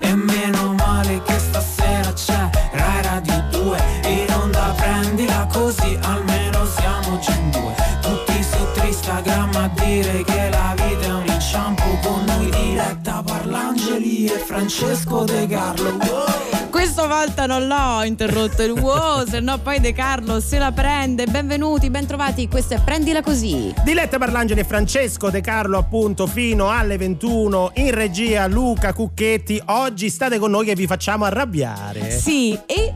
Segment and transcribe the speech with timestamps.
[0.00, 7.18] E meno male che stasera c'è Rai Radio 2 In onda prendila così almeno siamo
[7.18, 7.74] già in due.
[8.00, 8.64] Tutti su
[9.04, 11.82] Instagram a dire che la vita è un inciampo.
[12.02, 16.43] Con noi diretta Parlangeli e Francesco De Carlo
[16.84, 21.24] questa volta non l'ho interrotto il wow, se no poi De Carlo se la prende.
[21.24, 23.72] Benvenuti, bentrovati, questo è Prendila Così.
[23.82, 29.62] Diletta Parlangeli e Francesco De Carlo appunto fino alle 21 in regia Luca Cucchetti.
[29.64, 32.10] Oggi state con noi che vi facciamo arrabbiare.
[32.10, 32.92] Sì, e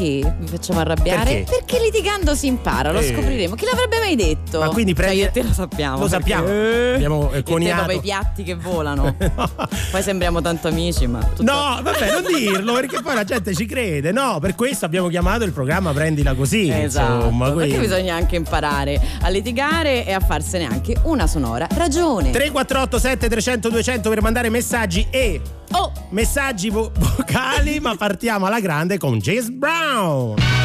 [0.00, 1.44] perché vi facciamo arrabbiare?
[1.44, 1.64] Perché?
[1.64, 3.12] Perché litigando si impara, lo Eh.
[3.12, 3.54] scopriremo.
[3.54, 4.58] Chi l'avrebbe mai detto?
[4.60, 5.98] Ma quindi prendi- Cioè, io e te lo sappiamo.
[5.98, 6.44] Lo sappiamo.
[6.44, 7.76] perché- Abbiamo, eh, coniato.
[7.76, 9.14] proprio i piatti che volano.
[9.90, 11.18] Poi sembriamo tanto amici, ma.
[11.22, 14.12] tutto- No, vabbè, non dirlo perché poi la gente ci crede.
[14.12, 16.70] No, per questo abbiamo chiamato il programma Prendila così.
[16.70, 17.86] Esatto, Insomma, perché quindi.
[17.86, 22.30] bisogna anche imparare a litigare e a farsene anche una sonora ragione.
[22.30, 25.40] 348 7300 200 per mandare messaggi e
[25.72, 30.59] Oh, messaggi vo- vocali, ma partiamo alla grande con James Brown.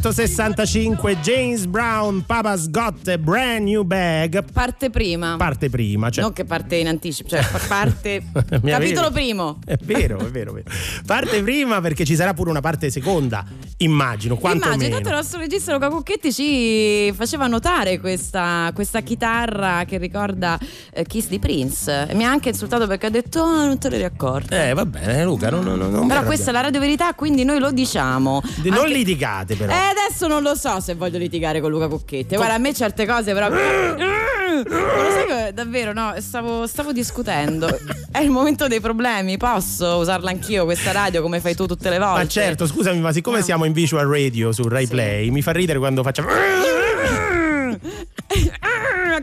[0.00, 4.42] 1965 James Brown Papa's Got a Brand New Bag.
[4.50, 5.36] parte prima.
[5.36, 8.22] Parte prima, cioè non che parte in anticipo, cioè parte.
[8.64, 9.58] Capitolo primo.
[9.62, 10.70] È vero, è vero, è vero.
[11.04, 13.44] Parte prima perché ci sarà pure una parte seconda,
[13.82, 19.84] immagino, quanto Immagino, tanto il nostro regista Luca Cucchetti ci faceva notare questa, questa chitarra
[19.86, 20.58] che ricorda
[20.92, 22.06] eh, Kiss di Prince.
[22.08, 24.54] E mi ha anche insultato perché ha detto: "Ah, non te l'eri accorto.
[24.54, 27.58] Eh, va bene, Luca, non, non, non Però questa è la radio verità, quindi noi
[27.58, 28.42] lo diciamo.
[28.56, 29.72] Di- Non Anche- litigate però.
[29.72, 32.36] Eh, adesso non lo so se voglio litigare con Luca Cucchetti.
[32.36, 33.48] Guarda, a me certe cose però.
[34.50, 34.64] Non
[35.04, 37.68] lo sai che davvero, no, stavo, stavo discutendo.
[38.10, 39.36] È il momento dei problemi.
[39.36, 42.22] Posso usarla anch'io questa radio come fai tu tutte le volte?
[42.22, 44.90] Ma certo, scusami, ma siccome siamo in visual radio su Rai Sì.
[44.92, 46.28] Play, mi fa ridere quando facciamo.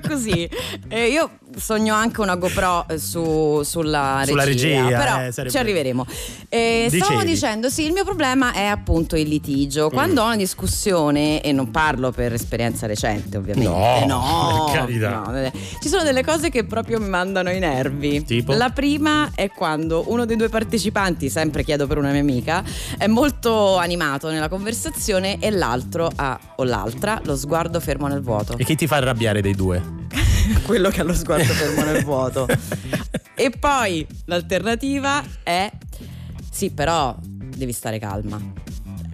[0.07, 0.47] Così.
[0.89, 4.31] E io sogno anche una GoPro eh, su- sulla regia.
[4.31, 6.05] Sulla regia, però eh, sarebbe- ci arriveremo.
[6.49, 9.29] Eh, stavo dicendo, sì, il mio problema è appunto il Mm.
[9.29, 9.89] litigio.
[9.89, 13.69] Quando ho una discussione, e non parlo per esperienza recente, ovviamente.
[13.69, 15.09] No, no per carità.
[15.25, 15.51] no,
[15.81, 18.23] ci sono delle cose che proprio mi mandano i nervi.
[18.23, 18.53] Tipo?
[18.53, 22.63] La prima è quando uno dei due partecipanti, sempre chiedo per una mia amica,
[22.97, 28.55] è molto animato nella conversazione e l'altro ha, o l'altra, lo sguardo fermo nel vuoto
[28.57, 29.81] E chi ti fa arrabbiare dei due?
[30.65, 32.47] quello che ha lo sguardo fermo nel vuoto.
[33.35, 35.71] E poi l'alternativa è:
[36.49, 38.56] sì, però devi stare calma.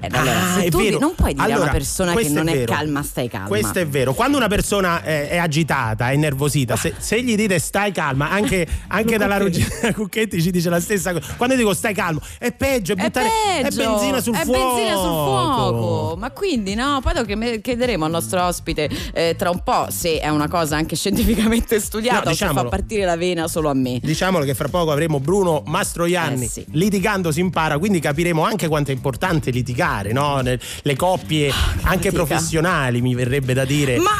[0.03, 1.00] Eh, allora, Ah, è tu vero.
[1.00, 2.73] non puoi dire a Allora, una persona che non è, vero.
[2.73, 3.47] calma, stai calma.
[3.47, 4.13] Questo è vero.
[4.13, 8.67] Quando una persona è, è agitata, è nervosita, se, se gli dite stai calma, anche,
[8.89, 9.38] anche dalla.
[9.38, 11.33] Rugina Cucchetti ci dice la stessa cosa.
[11.38, 13.29] Quando dico stai calmo, è peggio, è È buttare
[13.61, 14.73] peggio, è benzina sul è fuoco.
[14.75, 16.15] benzina sul fuoco.
[16.17, 20.29] Ma quindi no, poi lo chiederemo al nostro ospite eh, tra un po' se è
[20.29, 22.69] una cosa anche scientificamente studiata No, o se fa diciamolo.
[22.69, 24.00] partire la vena solo a me.
[24.01, 26.45] Diciamolo che fra poco avremo Bruno Mastroianni.
[26.45, 26.65] Eh sì.
[26.71, 30.39] Litigando si impara, quindi capiremo anche quanto è importante litigare, no?
[30.41, 31.49] Ne- Le coppie
[31.83, 32.11] anche fatica.
[32.11, 33.97] professionali, mi verrebbe da dire.
[33.97, 34.11] Ma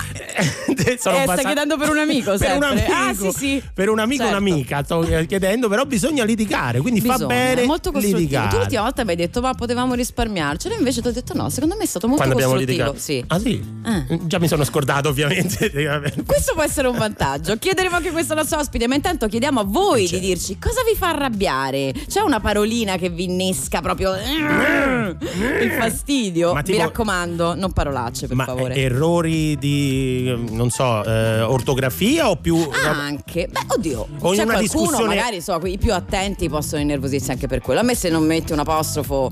[0.76, 2.68] Eh, sono Eh, stai chiedendo per un amico per un sempre.
[2.70, 3.64] amico, Ah, sì, sì.
[3.74, 4.38] per un amico Certo.
[4.38, 8.50] un'amica sto chiedendo, però bisogna litigare, quindi fa Bisogna, bene è molto litigare.
[8.50, 11.76] Tu l'ultima volta mi hai detto ma potevamo risparmiarcelo, invece ti ho detto no, secondo
[11.76, 12.92] me è stato molto Quando abbiamo costruttivo.
[12.92, 13.04] litigato.
[13.04, 13.24] Sì.
[13.28, 13.64] Ah sì?
[13.86, 14.20] Eh.
[14.28, 15.72] Già mi sono scordato ovviamente.
[16.26, 17.56] Questo può essere un vantaggio.
[17.58, 20.20] Chiederemo anche questo al nostro ospite, ma intanto chiediamo a voi Certo.
[20.20, 21.94] di dirci cosa vi fa arrabbiare.
[22.08, 24.14] C'è una parolina che vi innesca proprio
[25.64, 26.54] il fastidio?
[26.54, 28.74] Ma tipo- Mi raccomando, non parolacce, per Ma favore.
[28.76, 32.58] eh, errori di, non so, eh, ortografia o più...
[32.86, 37.32] Anche, beh, oddio, O in c'è qualcuno, discussione- magari so, i più attenti possono innervosirsi
[37.32, 37.80] anche per quello.
[37.80, 39.32] A me se non metti un apostrofo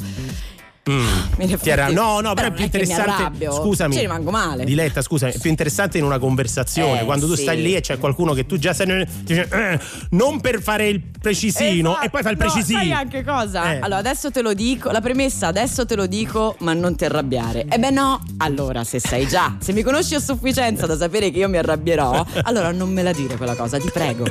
[0.90, 1.70] Mm.
[1.70, 3.46] arra- no, no, però, è non più interessante.
[3.52, 3.94] Scusami.
[3.94, 4.64] Ci rimango male.
[4.64, 7.02] Diletta, scusami, è più interessante in una conversazione.
[7.02, 7.44] Eh, quando tu sì.
[7.44, 9.08] stai lì e c'è qualcuno che tu già sai.
[9.22, 9.80] dice, "Eh",
[10.12, 12.06] non per fare il precisino Esatto.
[12.06, 12.80] e poi fa il No, precisino.
[12.80, 13.74] sai anche cosa?
[13.74, 13.80] Eh.
[13.80, 14.90] Allora, adesso te lo dico.
[14.90, 17.66] La premessa, adesso te lo dico, ma non ti arrabbiare.
[17.70, 18.20] E beh, no.
[18.38, 22.26] Allora, se sai già, se mi conosci a sufficienza da sapere che io mi arrabbierò,
[22.44, 24.26] allora non me la dire quella cosa, ti prego.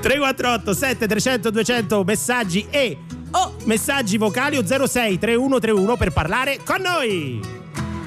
[0.00, 2.98] 348 7300 200 messaggi e
[3.36, 7.40] Oh, messaggi vocali o 06 3131 per parlare con noi.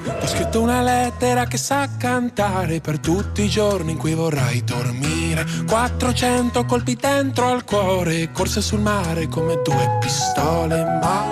[0.06, 5.44] Ho scritto una lettera che sa cantare per tutti i giorni in cui vorrai dormire.
[5.66, 11.24] 400 colpi dentro al cuore, corse sul mare come due pistole, ma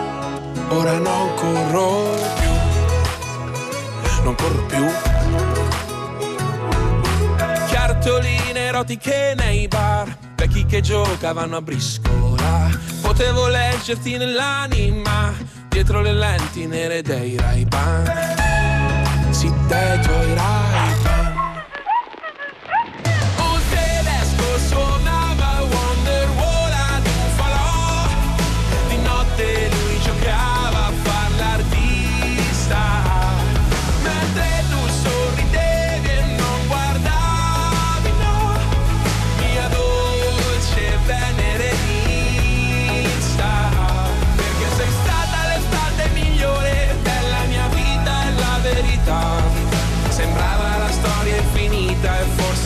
[0.69, 2.51] ora non corro più.
[4.25, 4.85] Non corro più.
[7.71, 12.26] Cartoline erotiche nei bar, vecchi che giocavano a briscola.
[13.01, 15.33] Potevo leggerti nell'anima,
[15.69, 18.05] dietro le lenti nere dei Ray-Ban.
[19.31, 20.66] Sì, te tuoi Ray-Ban.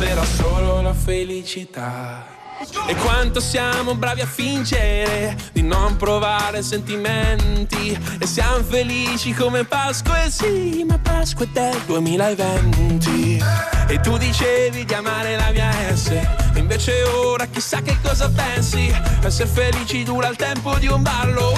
[0.01, 2.39] Infinita e forse era solo la felicità.
[2.87, 7.99] E quanto siamo bravi a fingere di non provare sentimenti.
[8.19, 13.43] E siamo felici come Pasqua, e sì, ma Pasqua è del 2020
[13.89, 16.13] E tu dicevi di amare la mia S
[16.55, 18.93] Invece ora chissà che cosa pensi.
[19.23, 21.55] Essere felici dura il tempo di un ballo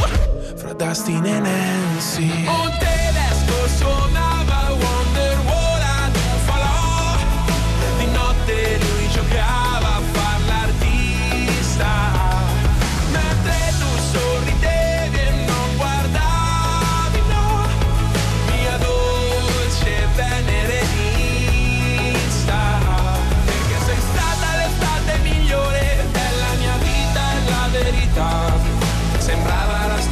[0.57, 2.47] Fra Dustin e Nancy.
[2.47, 4.32] Un tedesco suonava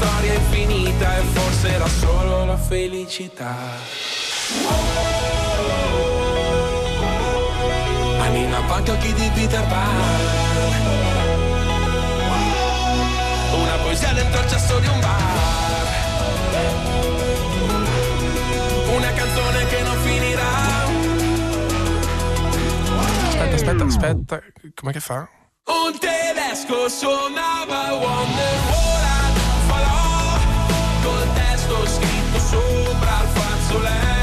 [0.01, 3.57] storia infinita e forse era solo la felicità.
[8.71, 10.21] Quanto occhi di Peter Pan.
[13.53, 15.87] Una poesia dentro il cesso di un bar.
[18.95, 20.53] Una canzone che non finirà.
[23.29, 24.41] Aspetta, aspetta, aspetta
[24.75, 25.29] Com'è che fa?
[25.65, 29.20] Un tedesco suonava Wonderwall
[31.87, 34.20] scritto sopra il fazzoletto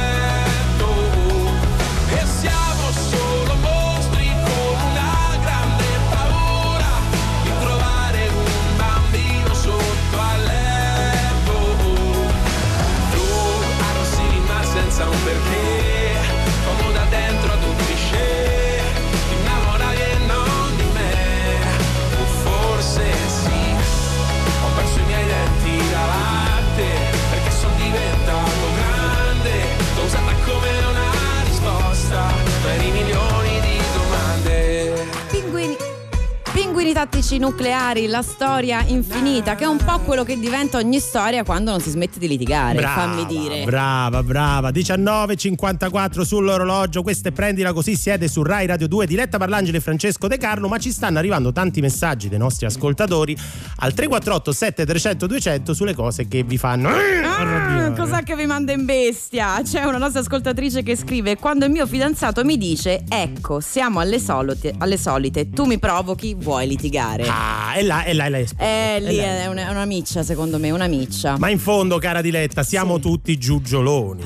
[37.40, 41.80] nucleari, la storia infinita, che è un po' quello che diventa ogni storia quando non
[41.80, 42.80] si smette di litigare.
[42.80, 43.64] Brava, fammi dire.
[43.64, 44.70] Brava, brava.
[44.70, 47.02] 19.54 sull'orologio.
[47.02, 47.96] Questa è prendila così.
[47.96, 50.68] Siete su Rai Radio 2, diretta Parlangeli e Francesco De Carlo.
[50.68, 53.36] Ma ci stanno arrivando tanti messaggi dei nostri ascoltatori
[53.78, 56.90] al 348 7300 200 sulle cose che vi fanno.
[56.90, 59.62] Ah, cos'è che vi manda in bestia?
[59.64, 64.20] C'è una nostra ascoltatrice che scrive: Quando il mio fidanzato mi dice: Ecco, siamo alle
[64.20, 67.27] solite, alle solite tu mi provochi, vuoi litigare.
[67.30, 70.58] Ah, e là, e là, e là Eh, lì è una, è una miccia, secondo
[70.58, 71.38] me, una miccia.
[71.38, 73.02] Ma in fondo, cara Diletta, siamo Sì.
[73.02, 74.24] tutti giugioloni.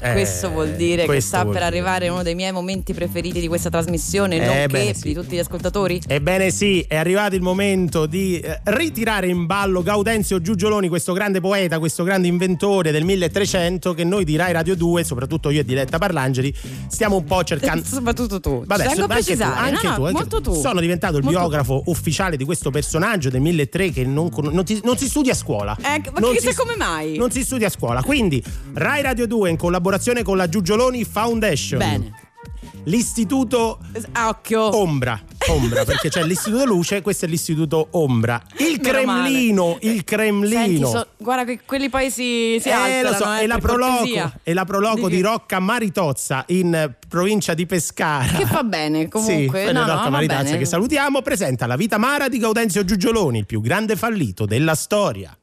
[0.00, 1.74] Eh, Questo vuol dire che questo sta vuol per dire.
[1.76, 5.02] arrivare uno dei miei momenti preferiti di questa trasmissione, Eh, nonché sì.
[5.08, 6.00] di tutti gli ascoltatori.
[6.06, 11.40] Ebbene sì, è arrivato il momento di eh, ritirare in ballo Gaudenzio Giugioloni, questo grande
[11.40, 15.64] poeta, questo grande inventore del 1300 che noi di Rai Radio 2, soprattutto io e
[15.64, 16.54] Diletta Parlangeli,
[16.88, 17.84] stiamo un po' cercando...
[17.96, 18.64] Soprattutto tu.
[18.66, 20.40] Vabbè, tengo a anche tu, anche no, no, tu, anche tu.
[20.40, 20.54] tu.
[20.54, 24.64] Sono diventato il Molto biografo ufficiale di questo personaggio del 1300 che non, con- non
[24.64, 25.76] ti- non si studia a scuola.
[25.80, 27.16] Eh, ma Non si- come mai?
[27.16, 28.02] Non si studia a scuola.
[28.02, 28.42] Quindi,
[28.74, 29.84] Rai Radio 2 in collaborazione
[30.22, 31.78] con la Giugioloni Foundation.
[31.78, 32.12] Bene.
[32.84, 33.80] L'istituto
[34.12, 34.76] Ah, Occhio.
[34.76, 38.40] Ombra, Ombra, perché c'è l'istituto Luce, questo è l'istituto Ombra.
[38.58, 39.22] Il Meno male.
[39.28, 40.60] Cremlino, il Cremlino.
[40.60, 43.58] Senti, so- guarda che quelli poi si, si Eh, alterano, lo so, eh, è, la
[43.58, 48.36] proloco, è la proloco di, che- Rocca Maritozza in eh, provincia di Pescara.
[48.38, 49.66] Che fa bene, comunque.
[49.66, 53.38] Sì, No, no, Rocca va Maritozza che salutiamo, presenta La vita amara di Gaudenzio Giugioloni,
[53.38, 55.36] il più grande fallito della storia.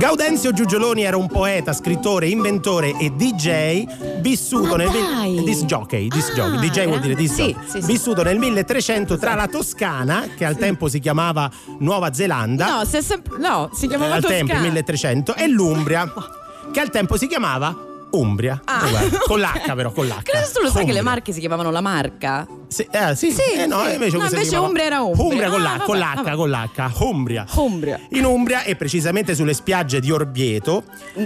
[0.00, 3.84] Gaudenzio Giugioloni era un poeta, scrittore, inventore e DJ
[4.20, 5.44] vissuto Ma nel dai!
[5.44, 7.86] disc jockey, disc Ah, jockey, DJ vuol dire disc sì, sì, sì.
[7.86, 12.96] vissuto nel 1300 tra la Toscana, che al tempo si chiamava Nuova Zelanda, No, si
[12.96, 14.60] è sempre- no, si chiamava eh, al tempo Toscana.
[14.62, 16.10] 1300 e l'Umbria
[16.72, 17.76] che al tempo si chiamava
[18.12, 18.88] Umbria Ah.
[18.88, 21.70] Guarda, con l'H però con l'H Credo tu lo sai che le marche si chiamavano
[21.70, 22.46] la marca?
[22.70, 23.92] Sì, eh, sì, Sì, eh, no, sì.
[23.94, 25.48] invece, No, invece chiamava- Umbria era Umbria.
[25.50, 26.34] con, Ah, l'H, con l'H vabbè.
[26.36, 28.00] con l'H Umbria Umbria.
[28.10, 30.84] in Umbria e precisamente sulle spiagge di Orvieto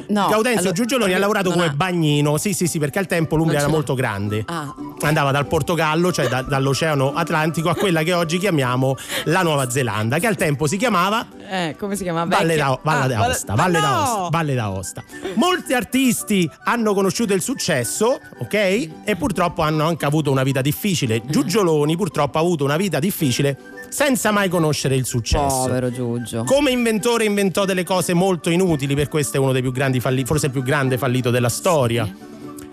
[0.09, 3.37] No, Gaudenzio allora- Giugioloni ha lavorato come ha- bagnino sì sì sì perché al tempo
[3.37, 4.75] l'Umbria era molto grande Ah.
[5.03, 10.19] andava dal Portogallo cioè da- dall'Oceano Atlantico a quella che oggi chiamiamo la Nuova Zelanda
[10.19, 12.25] che al tempo si chiamava Eh, come si chiama?
[12.25, 13.87] Valle Vecchia- d'A- Valle Ah, d'Aosta, Ma Valle no!
[13.87, 15.03] d'Aosta, Valle d'Aosta.
[15.35, 18.55] Molti artisti hanno conosciuto il successo, ok?
[19.05, 21.21] E purtroppo hanno anche avuto una vita difficile.
[21.41, 23.57] Giugioloni purtroppo ha avuto una vita difficile
[23.89, 25.65] senza mai conoscere il successo.
[25.67, 26.45] Povero Giugio.
[26.45, 30.27] Come inventore inventò delle cose molto inutili, per questo è uno dei più grandi falliti,
[30.27, 32.09] forse il più grande fallito della storia.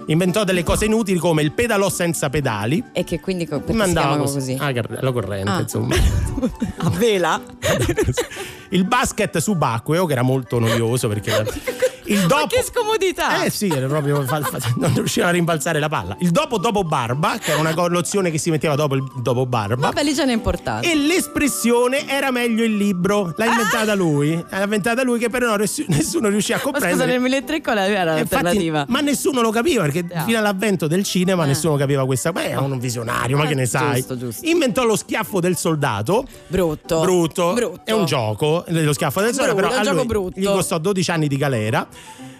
[0.07, 2.83] Inventò delle cose inutili come il pedalò senza pedali.
[2.91, 4.33] E che quindi co- Mandava così.
[4.33, 4.57] così?
[4.59, 5.59] Ah, la corrente, Ah.
[5.61, 5.95] insomma.
[6.77, 7.39] A vela?
[8.71, 11.31] il basket subacqueo, che era molto noioso perché
[12.05, 12.41] il dopo.
[12.41, 13.43] Ma che scomodità!
[13.43, 16.15] Eh sì, era proprio fa- fa- non riusciva a rimbalzare la palla.
[16.19, 19.87] Il dopo dopo barba, che era una collozione che si metteva dopo il dopo barba.
[19.87, 20.91] Vabbè, lì ce n'è importante.
[20.91, 23.33] E l'espressione era meglio il libro.
[23.37, 24.33] L'ha inventata lui.
[24.49, 27.11] L'ha inventata lui, che però nessuno, riuscì a Ma scusa, comprendere.
[27.11, 28.85] nel 1003 qual era E infatti- l'alternativa?
[28.89, 30.23] ma nessuno lo capiva perché Ah.
[30.23, 31.47] fino all'avvento del cinema Eh.
[31.47, 32.31] nessuno capiva questa.
[32.31, 33.95] Beh, è un visionario, ma Eh, che ne sai?
[33.97, 34.47] giusto, giusto.
[34.47, 36.25] Inventò lo schiaffo del soldato.
[36.47, 37.01] Brutto.
[37.01, 37.53] Brutto.
[37.53, 37.81] Brutto.
[37.85, 41.37] È un gioco, lo schiaffo del Brutto, però a lui gli costò 12 anni di
[41.37, 41.87] galera.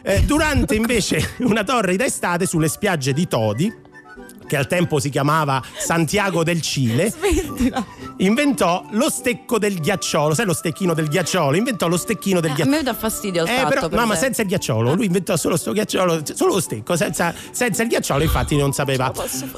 [0.04, 3.72] Eh, durante invece una torre d'estate sulle spiagge di Todi,
[4.52, 7.86] che al tempo si chiamava Santiago del Cile, Smettila.
[8.18, 10.34] inventò lo stecco del ghiacciolo.
[10.34, 11.56] Sai lo stecchino del ghiacciolo?
[11.56, 12.76] Inventò lo stecchino del Eh, a ghiacciolo.
[12.76, 14.94] me dà fastidio il Eh, però, per no, ma senza il ghiacciolo.
[14.94, 19.14] Lui inventò solo sto ghiacciolo, solo lo stecco, senza, senza il ghiacciolo, infatti non sapeva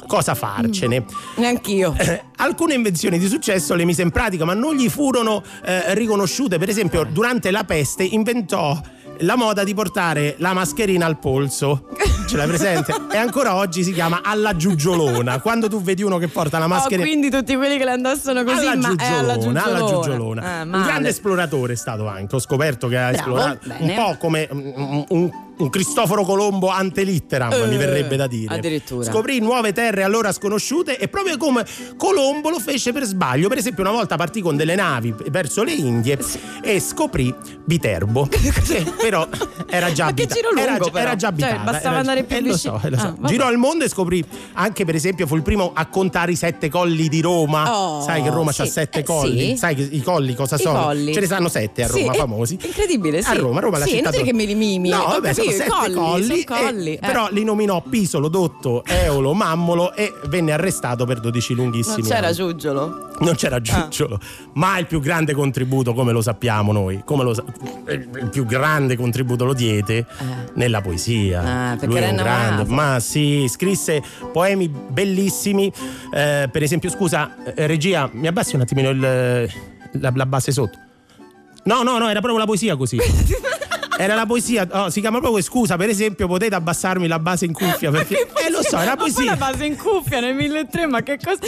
[0.06, 1.04] cosa farcene.
[1.38, 1.92] Neanch'io.
[1.98, 6.56] Eh, alcune invenzioni di successo le mise in pratica, ma non gli furono eh, riconosciute.
[6.58, 8.80] Per esempio, durante la peste inventò
[9.18, 11.88] la moda di portare la mascherina al polso.
[12.34, 12.92] Ce l'hai presente?
[13.12, 15.38] e ancora oggi si chiama alla giugiolona.
[15.38, 18.42] Quando tu vedi uno che porta la Oh, mascherina quindi tutti quelli che le indossano
[18.42, 20.02] così, alla ma è alla giugiolona, alla giugiolona.
[20.02, 20.58] giugiolona.
[20.58, 22.34] Eh, un grande esploratore è stato anche.
[22.34, 23.96] Ho scoperto che ha Bravo, esplorato bene.
[23.96, 28.54] un po' come un, un- un Cristoforo Colombo ante litteram, Eh, mi verrebbe da dire.
[28.54, 29.04] addirittura.
[29.10, 31.64] Scoprì nuove terre allora sconosciute e proprio come
[31.96, 33.48] Colombo lo fece per sbaglio.
[33.48, 36.18] Per esempio, una volta partì con delle navi verso le Indie
[36.62, 37.32] e scoprì
[37.66, 38.26] Viterbo.
[38.30, 39.26] che però
[39.68, 40.40] era già abitata.
[40.56, 40.98] era, già- però.
[40.98, 41.70] era già Cioè, abitata.
[41.70, 43.16] bastava era- andare più eh, lo so, eh, lo so.
[43.20, 43.26] Ah.
[43.28, 46.68] Girò il mondo e scoprì anche, per esempio, fu il primo a contare i sette
[46.68, 47.76] colli di Roma.
[47.76, 48.62] Oh, Sai che Roma sì.
[48.62, 49.50] ha sette Eh, colli?
[49.50, 49.56] sì.
[49.56, 50.82] Sai che i colli cosa I sono?
[50.84, 51.12] colli.
[51.12, 52.58] Ce ne sanno sette a Sì, Roma, famosi.
[52.60, 53.30] incredibile, sì.
[53.30, 55.52] A Roma, Roma la Sì, città inutile dove- che me li mimi, No, vabbè, Sì,
[55.56, 56.98] sette colli, colli, colli, eh.
[56.98, 62.26] però li nominò Pisolo, Dotto, Eolo, Mammolo e venne arrestato per 12 lunghissimi Non c'era
[62.26, 62.36] anni.
[62.36, 63.08] Giugiolo.
[63.20, 64.18] Non c'era Giugiolo,
[64.54, 67.44] ma il più grande contributo, come lo sappiamo noi, come lo sa-
[67.88, 70.06] il il più grande contributo lo diede
[70.54, 71.40] nella poesia.
[71.40, 75.72] Ah, perché Lui era un grande, ma sì, scrisse poemi bellissimi.
[76.12, 79.48] eh, per esempio, scusa, eh, regia, mi abbassi un attimino il-
[80.00, 80.78] la, la base sotto.
[81.64, 82.98] No, no, no, era proprio la poesia così.
[83.96, 87.52] Era la poesia, oh, si chiama proprio scusa, per esempio, potete abbassarmi la base in
[87.52, 89.24] cuffia perché eh lo so, era poesia.
[89.32, 91.38] la base in cuffia nel 1003, ma che cosa.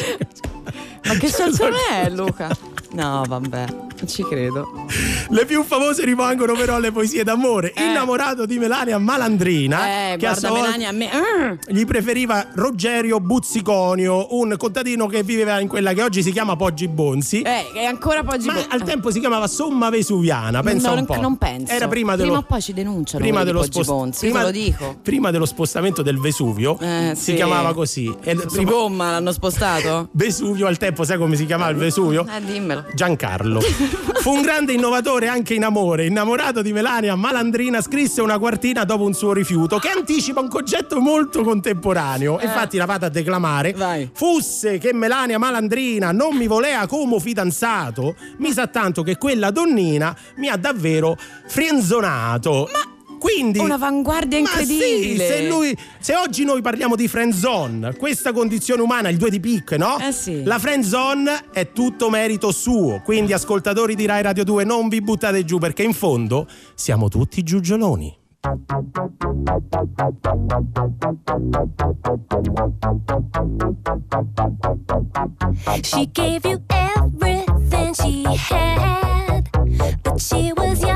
[1.05, 2.75] Ma che senso è, Luca?
[2.97, 4.87] No, vabbè, non ci credo.
[5.29, 7.73] Le più famose rimangono però le poesie d'amore.
[7.75, 7.85] Eh.
[7.85, 11.11] Innamorato di Melania Malandrina, Eh, che a guarda sua volta Melania a me.
[11.12, 11.55] Mm.
[11.76, 16.88] gli preferiva Rogerio Buzziconio, un contadino che viveva in quella che oggi si chiama Poggi
[16.88, 17.43] Bonzi.
[17.43, 21.17] Eh, è ancora poi Ma al tempo si chiamava Somma Vesuviana, pensa no, un non,
[21.17, 21.21] po'.
[21.21, 21.71] non penso.
[21.73, 24.50] Era prima dello Prima o poi ci denunciano prima dello, Poggi spost- Bonzi, prima, lo
[24.50, 24.97] dico.
[25.03, 27.35] prima dello spostamento del Vesuvio Eh, si sì.
[27.35, 28.15] chiamava così.
[28.23, 30.09] E Su prima- gomma l'hanno spostato?
[30.12, 32.26] Vesuvio al tempo, sai come si chiamava il Vesuvio?
[32.26, 32.85] Eh, dimmelo.
[32.95, 33.61] Giancarlo.
[33.61, 36.07] Fu un grande innovatore anche in amore.
[36.07, 41.00] Innamorato di Melania Malandrina, scrisse una quartina dopo un suo rifiuto che anticipa un concetto
[41.00, 42.40] molto contemporaneo.
[42.40, 43.71] Infatti, la vado a declamare.
[43.71, 43.75] Eh.
[43.75, 44.11] Vai.
[44.12, 50.16] Fusse che Melania Malandrina non mi volea come fidanzato, mi sa tanto che quella donnina
[50.37, 51.16] mi ha davvero
[51.47, 52.69] frenzonato.
[52.73, 55.26] Ma quindi Un'avanguardia ma sì, incredibile.
[55.26, 59.40] se, lui, se oggi noi parliamo di friend zone, questa condizione umana, il due di
[59.40, 59.99] picche, no?
[59.99, 60.42] Eh sì.
[60.44, 63.00] La friend zone è tutto merito suo.
[63.04, 67.42] Quindi, ascoltatori di Rai Radio 2, non vi buttate giù perché in fondo siamo tutti
[67.42, 68.25] giugioloni.
[75.82, 79.49] She gave you everything she had,
[80.02, 80.96] but she was young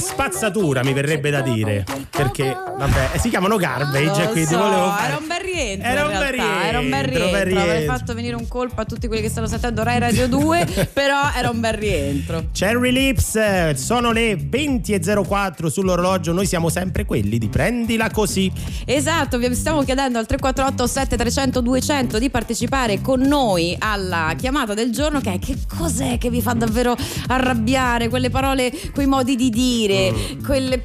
[0.00, 1.84] spazzatura, mi verrebbe da dire.
[2.10, 5.88] Perché, vabbè, si chiamano Garbage, Lo quindi so, volevo fare- era un bel rientro.
[5.88, 7.58] Era un bel realtà, Era un bel rientro, rientro.
[7.60, 7.96] Avrei rientro.
[7.96, 11.50] fatto venire un colpo a tutti quelli che stanno sentendo Rai Radio 2, però era
[11.50, 12.46] un bel rientro.
[12.52, 18.50] Cherry Lips, sono le 20.04 sull'orologio, noi siamo sempre quelli di prendila così.
[18.84, 24.90] Esatto, vi stiamo chiedendo al 348 7300 200 di partecipare con noi alla chiamata del
[24.92, 26.96] giorno che è che cos'è che vi fa davvero
[27.28, 30.12] arrabbiare, quelle parole, quei modi di dire,
[30.44, 30.84] quelle...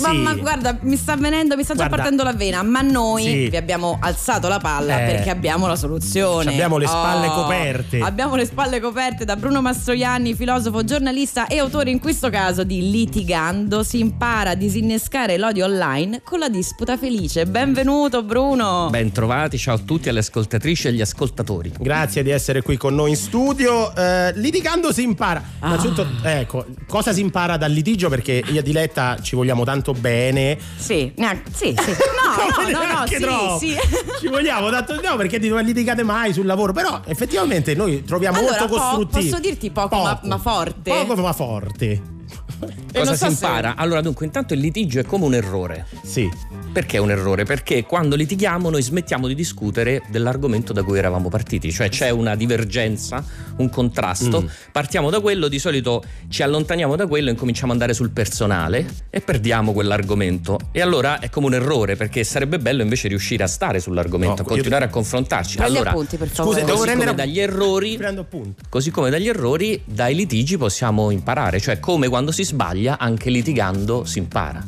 [0.00, 0.10] Ma.
[0.10, 0.16] Sì.
[0.18, 1.96] ma guarda, mi sta venendo, mi sta già Guarda.
[1.96, 3.48] partendo la vena, ma noi Sì.
[3.48, 5.06] vi abbiamo alzato la palla Eh.
[5.12, 6.50] perché abbiamo la soluzione.
[6.50, 7.98] Abbiamo le spalle Oh, coperte.
[8.00, 12.90] Abbiamo le spalle coperte da Bruno Mastroianni, filosofo, giornalista e autore in questo caso di
[12.90, 17.46] Litigando si impara a disinnescare l'odio online con la disputa felice.
[17.46, 18.88] Benvenuto Bruno.
[18.90, 21.72] Ben trovati, ciao a tutti, alle ascoltatrici e agli ascoltatori.
[21.78, 23.94] Grazie di essere qui con noi in studio.
[23.94, 25.42] Eh, litigando si impara.
[25.60, 25.66] Ah.
[25.68, 28.08] Innanzitutto, ecco, cosa si impara dal litigio?
[28.08, 30.58] Perché io e Diletta ci vogliamo tanto bene.
[30.76, 31.90] Sì, neanche, sì, sì.
[32.30, 33.58] No, no, no, no, sì, troppo.
[33.58, 33.76] sì.
[34.20, 36.72] Ci vogliamo tanto no, perché non litigate mai sul lavoro.
[36.72, 39.28] Però effettivamente noi troviamo Allora, molto po- costruttivi.
[39.30, 40.90] posso dirti poco, ma- ma forte?
[40.90, 41.90] Poco ma forte.
[42.62, 43.74] E Cosa non si so se- impara?
[43.76, 45.86] Allora, dunque, intanto il litigio è come un errore.
[46.02, 46.28] Sì.
[46.72, 47.44] Perché è un errore?
[47.44, 52.36] Perché quando litighiamo noi smettiamo di discutere dell'argomento da cui eravamo partiti, cioè c'è una
[52.36, 53.24] divergenza,
[53.56, 54.46] un contrasto, Mm.
[54.70, 58.86] partiamo da quello, di solito ci allontaniamo da quello e incominciamo ad andare sul personale
[59.10, 60.58] e perdiamo quell'argomento.
[60.70, 64.42] E allora è come un errore perché sarebbe bello invece riuscire a stare sull'argomento, No,
[64.42, 65.56] a continuare a confrontarci.
[65.56, 66.54] Prendi allora, appunti, per favore.
[66.60, 68.62] Scusa, devo così come prendere dagli errori Prendo appunto.
[68.68, 74.04] Così come dagli errori, dai litigi possiamo imparare, cioè come quando si sbaglia, anche litigando
[74.04, 74.64] si impara.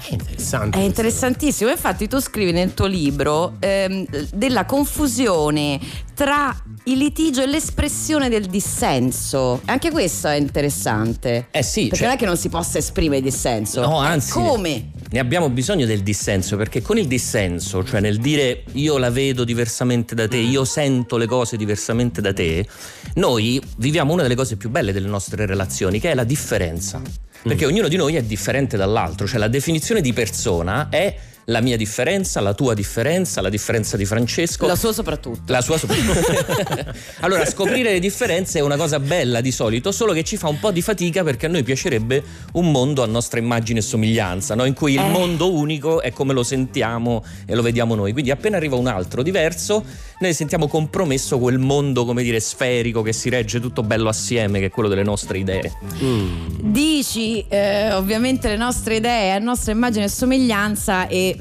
[0.00, 0.78] È interessante.
[0.78, 5.80] È interessantissimo, infatti tu scrivi nel tuo libro ehm, della confusione
[6.14, 6.54] tra
[6.84, 9.60] il litigio e l'espressione del dissenso.
[9.64, 11.48] Anche questo è interessante.
[11.50, 13.80] Eh sì, Perché cioè- non è che non si possa esprimere il dissenso.
[13.80, 14.32] No, anzi.
[14.32, 14.90] Come?
[15.10, 19.44] Ne abbiamo bisogno del dissenso, perché con il dissenso, cioè nel dire io la vedo
[19.44, 22.66] diversamente da te, io sento le cose diversamente da te,
[23.14, 27.00] noi viviamo una delle cose più belle delle nostre relazioni, che è la differenza.
[27.44, 31.14] Perché ognuno di noi è differente dall'altro, cioè la definizione di persona è
[31.46, 34.66] la mia differenza, la tua differenza, la differenza di Francesco.
[34.66, 35.52] La sua soprattutto.
[35.52, 35.78] La sua
[37.20, 40.58] allora, scoprire le differenze è una cosa bella di solito, solo che ci fa un
[40.58, 44.64] po' di fatica perché a noi piacerebbe un mondo a nostra immagine e somiglianza, no?
[44.64, 45.08] in cui il Eh.
[45.08, 48.12] mondo unico è come lo sentiamo e lo vediamo noi.
[48.12, 49.84] Quindi appena arriva un altro diverso,
[50.20, 54.66] noi sentiamo compromesso quel mondo, come dire, sferico che si regge tutto bello assieme, che
[54.66, 55.72] è quello delle nostre idee.
[56.60, 61.33] Dici eh, ovviamente le nostre idee, a nostra immagine e somiglianza e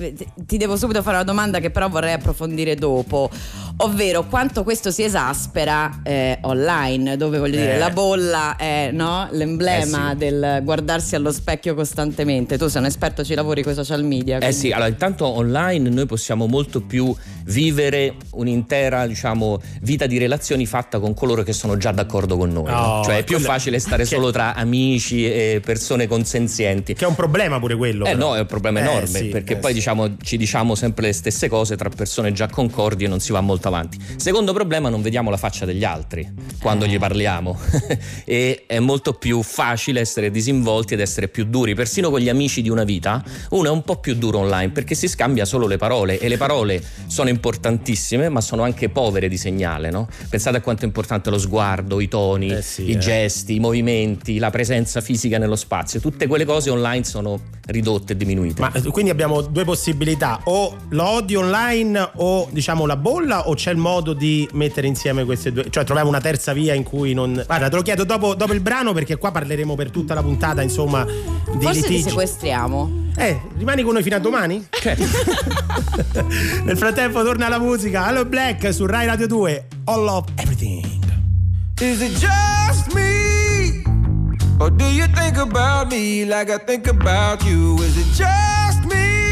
[0.45, 3.29] ti devo subito fare una domanda che però vorrei approfondire dopo.
[3.78, 7.78] Ovvero quanto questo si esaspera eh, online, dove voglio dire Eh.
[7.80, 10.18] la bolla è no, l'emblema Eh sì.
[10.18, 12.58] del guardarsi allo specchio costantemente.
[12.58, 14.36] Tu sei un esperto, ci lavori con i social media.
[14.38, 17.14] Eh quindi- sì, allora intanto online noi possiamo molto più
[17.46, 22.66] vivere un'intera, diciamo, vita di relazioni fatta con coloro che sono già d'accordo con noi.
[22.72, 22.78] no?
[23.00, 26.94] Oh, Cioè è più quello- facile stare che- solo tra amici e persone consenzienti.
[26.94, 28.06] Che è un problema pure quello.
[28.06, 28.30] Eh però.
[28.30, 29.78] no, è un problema Eh, enorme sì, perché eh, poi sì.
[29.78, 33.42] diciamo, ci diciamo sempre le stesse cose tra persone già concordi e non si va
[33.42, 33.97] molto avanti.
[34.15, 37.58] Secondo problema, non vediamo la faccia degli altri quando gli parliamo
[38.26, 41.76] e è molto più facile essere disinvolti ed essere più duri.
[41.76, 44.95] Persino con gli amici di una vita, uno è un po' più duro online perché
[44.95, 49.38] si scambia solo le parole e le parole sono importantissime ma sono anche povere di
[49.38, 49.89] segnale.
[49.89, 50.08] No?
[50.30, 52.97] Pensate a quanto è importante lo sguardo, i toni, Eh sì, i eh.
[52.97, 55.99] gesti, i movimenti, la presenza fisica nello spazio.
[55.99, 58.62] Tutte quelle cose online sono ridotte e diminuite.
[58.62, 63.72] Ma eh, quindi abbiamo due possibilità, o l'odio online o diciamo la bolla o c'è
[63.72, 67.44] il modo di mettere insieme queste due, cioè troviamo una terza via in cui non...
[67.46, 70.62] Guarda, te lo chiedo dopo, dopo il brano perché qua parleremo per tutta la puntata
[70.62, 72.10] insomma di Forse ti litigi.
[72.10, 73.02] sequestriamo.
[73.16, 74.66] Eh, rimani con noi fino a domani?
[74.70, 75.04] Certo.
[76.63, 80.86] Nel frattempo torna la musica, Hello Black su Rai Radio 2, All of Everything.
[81.82, 83.82] Is it just me?
[84.60, 87.76] Or do you think about me like I think about you?
[87.82, 89.23] Is it just me?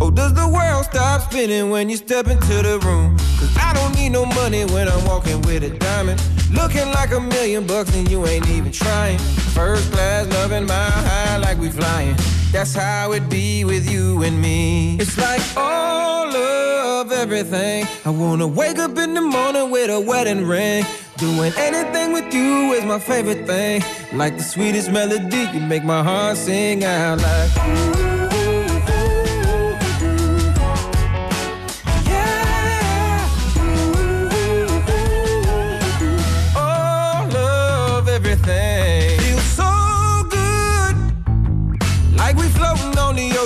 [0.00, 3.16] Or does the world stop spinning when you step into the room?
[3.38, 6.22] Cause I don't need no money when I'm walking with a diamond.
[6.52, 9.18] Looking like a million bucks and you ain't even trying.
[9.54, 12.16] First class loving my high like we flying.
[12.50, 14.96] That's how it be with you and me.
[14.98, 17.86] It's like all of everything.
[18.04, 20.84] I wanna wake up in the morning with a wedding ring.
[21.18, 23.82] Doing anything with you is my favorite thing.
[24.12, 27.56] Like the sweetest melody, you make my heart sing out like.
[27.56, 28.13] Yeah.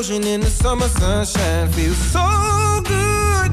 [0.08, 3.50] Summer sunshine feels so good.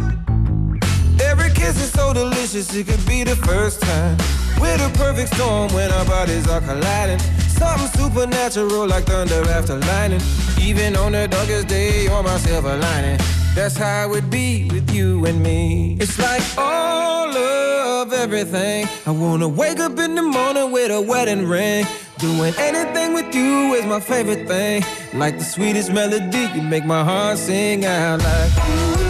[1.22, 4.18] Every kiss is so delicious, it could be the first time.
[4.62, 7.20] We're the perfect storm when our bodies are colliding.
[7.60, 10.22] Something supernatural like thunder after lightning.
[10.62, 13.20] Even on the darkest day, you're my silver lining.
[13.54, 15.98] That's how it would be with you and me.
[16.00, 18.88] It's like all of everything.
[19.06, 21.86] I wanna wake up in the morning with a wedding ring.
[22.18, 24.84] Doing anything with you is my favorite thing.
[25.14, 28.56] Like the sweetest melody, you make my heart sing out like.
[28.56, 29.05] Yeah.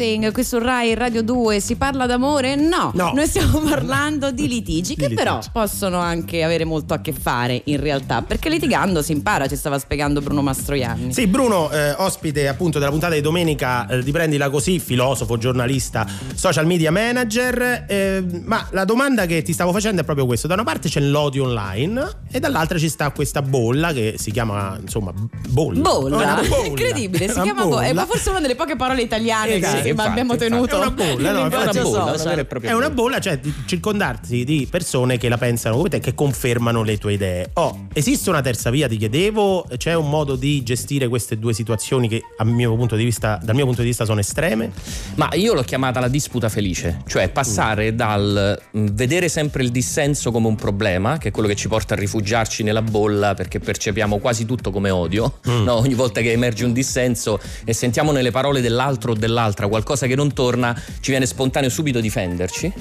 [0.00, 2.54] Of Qui su Rai Radio 2 si parla d'amore?
[2.56, 3.12] No, No.
[3.14, 5.50] noi stiamo parlando di litigi che Di però litigi.
[5.52, 9.78] possono anche avere molto a che fare in realtà, perché litigando si impara, ci stava
[9.78, 11.12] spiegando Bruno Mastroianni.
[11.12, 16.64] Sì, Bruno, eh, ospite appunto della puntata di domenica, eh, riprendila così, filosofo, giornalista, social
[16.64, 17.84] media manager.
[17.86, 21.00] eh, ma la domanda che ti stavo facendo è proprio questo: da una parte c'è
[21.00, 25.12] l'odio online e dall'altra ci sta questa bolla che si chiama, insomma,
[25.48, 25.80] bolla.
[25.80, 26.16] Bolla,
[26.48, 26.66] bolla.
[26.66, 27.76] incredibile, si Una chiama bolla.
[27.82, 27.92] Bolla.
[27.92, 30.76] ma forse una delle poche parole italiane Esatto, che infatti, abbiamo tenuto.
[30.76, 31.72] È una bolla, no, una bolla, una
[32.16, 32.28] social.
[32.28, 33.18] vera e propria È una bolla.
[33.20, 37.50] cioè di circondarsi di persone che la pensano come te, che confermano le tue idee.
[37.54, 42.08] Oh, esiste una terza via, ti chiedevo, c'è un modo di gestire queste due situazioni
[42.08, 44.70] che a mio punto di vista, dal mio punto di vista sono estreme?
[45.16, 50.30] Ma io l'ho chiamata la disputa felice, cioè passare dal mh, vedere sempre il dissenso
[50.30, 54.18] come un problema, che è quello che ci porta a rifugiarci nella bolla perché percepiamo
[54.18, 55.74] quasi tutto come odio, no?
[55.74, 60.14] ogni volta che emerge un dissenso e sentiamo nelle parole dell'altro o dell'altra qualcosa che
[60.14, 62.72] non torna, ci viene spontaneo subito difenderci.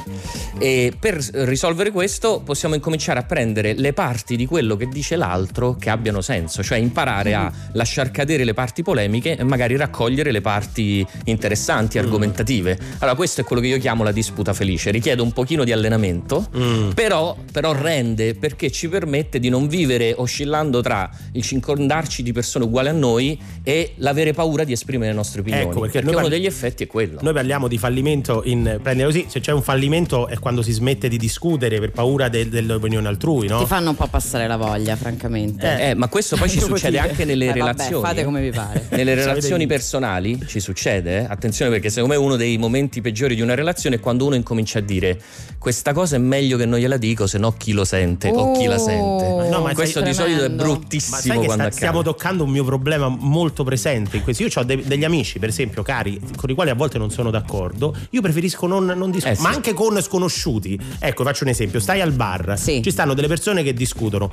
[0.58, 5.76] E per risolvere questo possiamo incominciare a prendere le parti di quello che dice l'altro
[5.76, 10.42] che abbiano senso, cioè imparare a lasciar cadere le parti polemiche e magari raccogliere le
[10.42, 12.78] parti interessanti, argomentative.
[13.00, 16.50] Allora questo è quello che io chiamo la disputa felice, richiede un pochino di allenamento,
[16.94, 22.66] però, però rende perché ci permette di non vivere oscillando tra il circondarci di persone
[22.66, 25.64] uguali a noi e l'avere paura di esprimere le nostre opinioni.
[25.64, 26.97] Ecco, perché perché uno parli- degli effetti è quello.
[27.22, 31.08] Noi parliamo di fallimento in prendere così, se c'è un fallimento è quando si smette
[31.08, 33.60] di discutere per paura del- delle opinioni altrui, no?
[33.60, 35.90] Ti fanno un po' passare la voglia, francamente.
[35.90, 38.04] Eh, ma questo poi ci succede anche nelle Eh, vabbè, relazioni.
[38.04, 38.86] fate come vi pare.
[38.98, 41.26] Nelle relazioni personali ci succede, eh?
[41.30, 44.80] attenzione perché secondo me uno dei momenti peggiori di una relazione è quando uno incomincia
[44.80, 45.20] a dire
[45.60, 48.66] questa cosa è meglio che non gliela dico, se no chi lo sente o chi
[48.66, 49.24] la sente.
[49.26, 51.76] Oh, No, ma questo di solito è bruttissimo sai che quando sta- accade.
[51.76, 54.44] stiamo toccando un mio problema molto presente in questo.
[54.44, 57.96] Io ho degli amici, per esempio, cari, con i quali a volte non sono d'accordo.
[58.12, 59.42] Io preferisco non, non discutere, Eh sì.
[59.42, 60.80] ma anche con sconosciuti.
[61.00, 62.82] Ecco, faccio un esempio: stai al bar, Sì.
[62.82, 64.30] ci stanno delle persone che discutono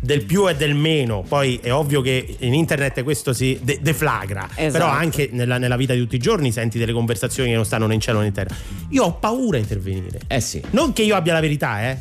[0.00, 1.24] del più e del meno.
[1.26, 4.72] Poi è ovvio che in internet questo si de- deflagra, Esatto.
[4.84, 7.86] però anche nella, nella vita di tutti i giorni senti delle conversazioni che non stanno
[7.86, 8.54] né in cielo né in terra.
[8.90, 10.20] Io ho paura a intervenire.
[10.26, 10.60] Eh sì.
[10.70, 11.98] Non che io abbia la verità, eh.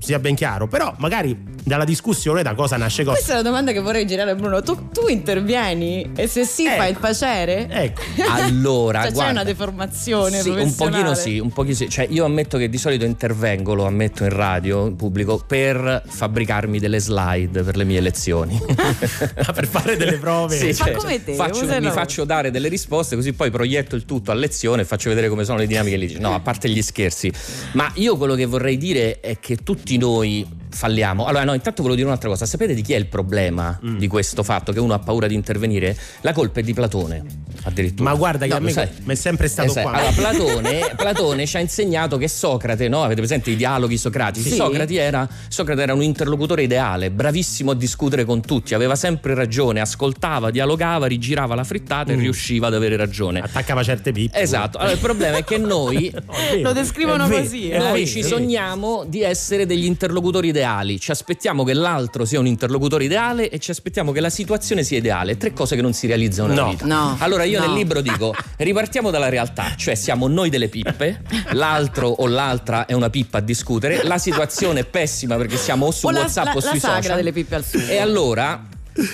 [0.00, 3.14] Sia ben chiaro, però magari dalla discussione da cosa nasce cosa.
[3.14, 4.60] Questa è la domanda che vorrei girare a Bruno.
[4.60, 6.76] Tu, tu intervieni e se sì Ecco.
[6.76, 7.68] fai il piacere?
[7.70, 8.02] Ecco.
[8.36, 11.88] Allora, Cioè, c'è guarda, una deformazione Sì, un pochino sì, un pochino sì.
[11.88, 16.80] Cioè, io ammetto che di solito intervengo, lo ammetto in radio, in pubblico, per fabbricarmi
[16.80, 18.58] delle slide per le mie lezioni.
[18.66, 20.56] per fare delle prove.
[20.56, 21.90] Sì, Ma cioè, come te, faccio- mi no.
[21.92, 25.44] faccio dare delle risposte così poi proietto il tutto a lezione e faccio vedere come
[25.44, 26.18] sono le dinamiche lì.
[26.18, 27.32] No, a parte gli scherzi.
[27.74, 31.24] Ma io quello che vorrei dire è che tutti noi falliamo.
[31.26, 32.46] Allora, no, intanto volevo dire un'altra cosa.
[32.46, 33.98] Sapete di chi è il problema Mm.
[33.98, 35.96] di questo fatto che uno ha paura di intervenire?
[36.22, 37.22] La colpa è di Platone,
[37.64, 38.10] addirittura.
[38.10, 39.92] Ma guarda che No, a me sai- è sempre stato sai, qua.
[39.92, 43.02] Allora, Platone, Platone ci ha insegnato che Socrate, no?
[43.02, 44.50] Avete presente i dialoghi socratici?
[44.50, 44.54] Sì.
[44.56, 49.80] Socrate, era, Socrate era un interlocutore ideale, bravissimo a discutere con tutti, aveva sempre ragione,
[49.80, 52.16] ascoltava, dialogava, rigirava la frittata Mm.
[52.18, 53.40] e riusciva ad avere ragione.
[53.40, 54.38] Attaccava certe pippe.
[54.38, 56.08] Esatto, allora il problema è che noi
[56.52, 56.56] è.
[56.60, 57.78] Lo descrivono È così, eh.
[57.78, 60.55] noi ci sogniamo di essere degli interlocutori ideali,
[60.98, 64.98] ci aspettiamo che l'altro sia un interlocutore ideale e ci aspettiamo che la situazione sia
[64.98, 66.70] ideale, tre cose che non si realizzano nella No.
[66.70, 66.86] vita.
[66.86, 67.66] No, Allora io no.
[67.66, 72.92] nel libro dico, ripartiamo dalla realtà, cioè siamo noi delle pippe, l'altro o l'altra è
[72.92, 76.44] una pippa a discutere, la situazione è pessima perché siamo o su O la- WhatsApp
[76.46, 77.16] la- o la sui sagra social.
[77.16, 77.86] delle pippe al sugo.
[77.86, 78.62] E allora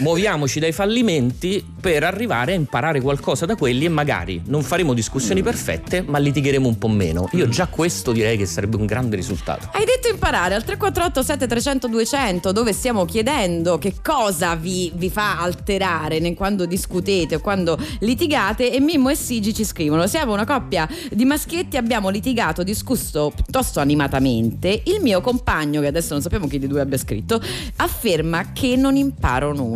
[0.00, 5.42] muoviamoci dai fallimenti per arrivare a imparare qualcosa da quelli e magari non faremo discussioni
[5.42, 7.28] perfette, ma litigheremo un po' meno.
[7.32, 9.68] Io già questo direi che sarebbe un grande risultato.
[9.72, 15.40] Hai detto imparare al 348 7300 200 dove stiamo chiedendo che cosa vi, vi fa
[15.40, 20.88] alterare quando discutete o quando litigate e Mimmo e Sigi ci scrivono siamo una coppia
[21.10, 26.58] di maschietti abbiamo litigato discusso piuttosto animatamente il mio compagno che adesso non sappiamo chi
[26.58, 27.40] di due abbia scritto
[27.76, 29.71] afferma che non imparo nulla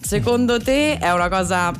[0.00, 1.72] secondo te è una cosa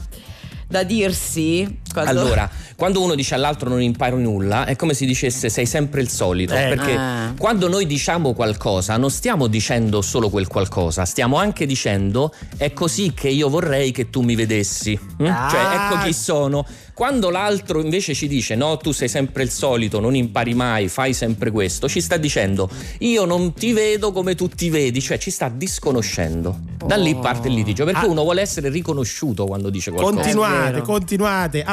[0.66, 1.81] da dirsi?
[1.92, 6.00] Quando- Allora, quando uno dice all'altro non imparo nulla, è come se dicesse sei sempre
[6.00, 6.54] il solito.
[6.54, 6.68] Eh.
[6.68, 7.32] Perché Ah.
[7.38, 13.12] quando noi diciamo qualcosa, non stiamo dicendo solo quel qualcosa, stiamo anche dicendo è così
[13.14, 14.98] che io vorrei che tu mi vedessi.
[15.22, 15.26] Mm?
[15.26, 15.48] Ah.
[15.50, 16.66] Cioè, ecco chi sono.
[16.94, 21.14] Quando l'altro invece ci dice no, tu sei sempre il solito, non impari mai, fai
[21.14, 25.30] sempre questo, ci sta dicendo io non ti vedo come tu ti vedi, cioè ci
[25.30, 26.58] sta disconoscendo.
[26.84, 28.08] Da lì parte il litigio, perché Ah.
[28.08, 30.14] uno vuole essere riconosciuto quando dice qualcosa.
[30.18, 30.82] È Continuate, vero.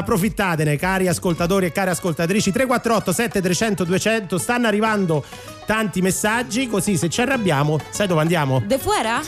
[0.10, 5.24] Approfittatene cari ascoltatori e cari ascoltatrici 348 7300 200 stanno arrivando
[5.68, 8.60] tanti messaggi così se ci arrabbiamo sai dove andiamo?
[8.66, 9.22] De fuera?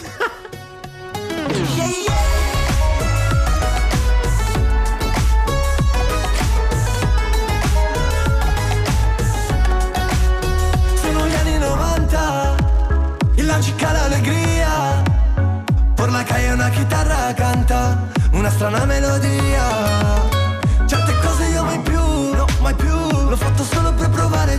[10.95, 12.55] Sono gli anni 90
[13.35, 15.03] Il lancica l'allegria
[15.93, 20.00] Por la calle una chitarra canta Una strana melodia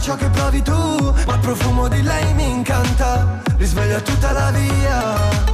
[0.02, 3.40] ciò che provi tu Ma il profumo di lei mi incanta.
[3.56, 5.50] Risveglia tutta la via.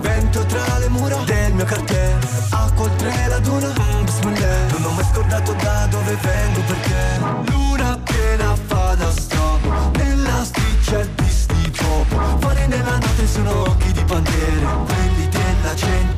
[0.00, 2.18] Vento tra le mura del mio quartiere
[2.50, 7.98] Acqua oltre la duna mm, Bismillah Non ho mai scordato da dove vengo perché Luna
[8.04, 10.44] piena fa da stop Nella
[11.16, 14.66] bis di pop Fuori nella notte sono occhi di bandiere.
[14.86, 16.09] Quelli della gente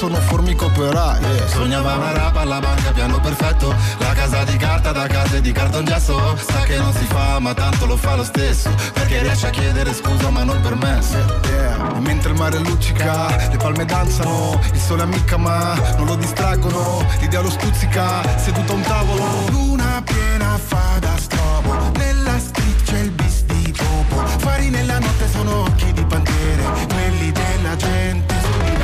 [0.00, 1.46] Sono formiche operaie.
[1.46, 6.38] Sognava una rapa alla banca, piano perfetto, la casa di carta da case di cartongesso,
[6.38, 9.92] sa che non si fa, ma tanto lo fa lo stesso, perché riesce a chiedere
[9.92, 11.18] scusa ma non permesso.
[11.44, 11.96] Yeah.
[11.96, 17.04] E mentre il mare luccica, le palme danzano, il sole ammicca ma non lo distraggono,
[17.18, 19.24] l'idea lo stuzzica, seduto a un tavolo.
[19.50, 25.28] Luna piena fa da strobo, nella street c'è il bis di popo, fari nella notte
[25.30, 28.78] sono occhi di bandiere, quelli della gente su di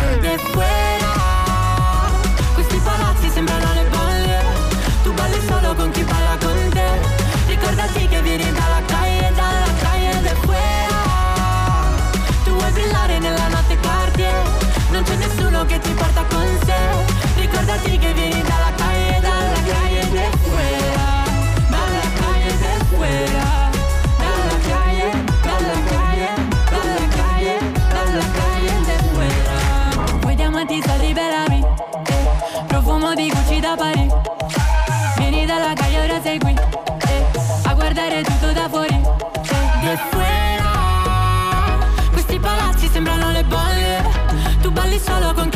[5.67, 6.89] solo con chi balla con te.
[7.47, 11.03] Ricordati che vieni dalla calle, dalla calle de fuera.
[12.45, 14.43] Tu vuoi brillare nella notte Cartier.
[14.91, 17.41] Non c'è nessuno che ti porta con sé.
[17.41, 18.66] Ricordati che vieni dalla
[45.07, 45.56] solo con chi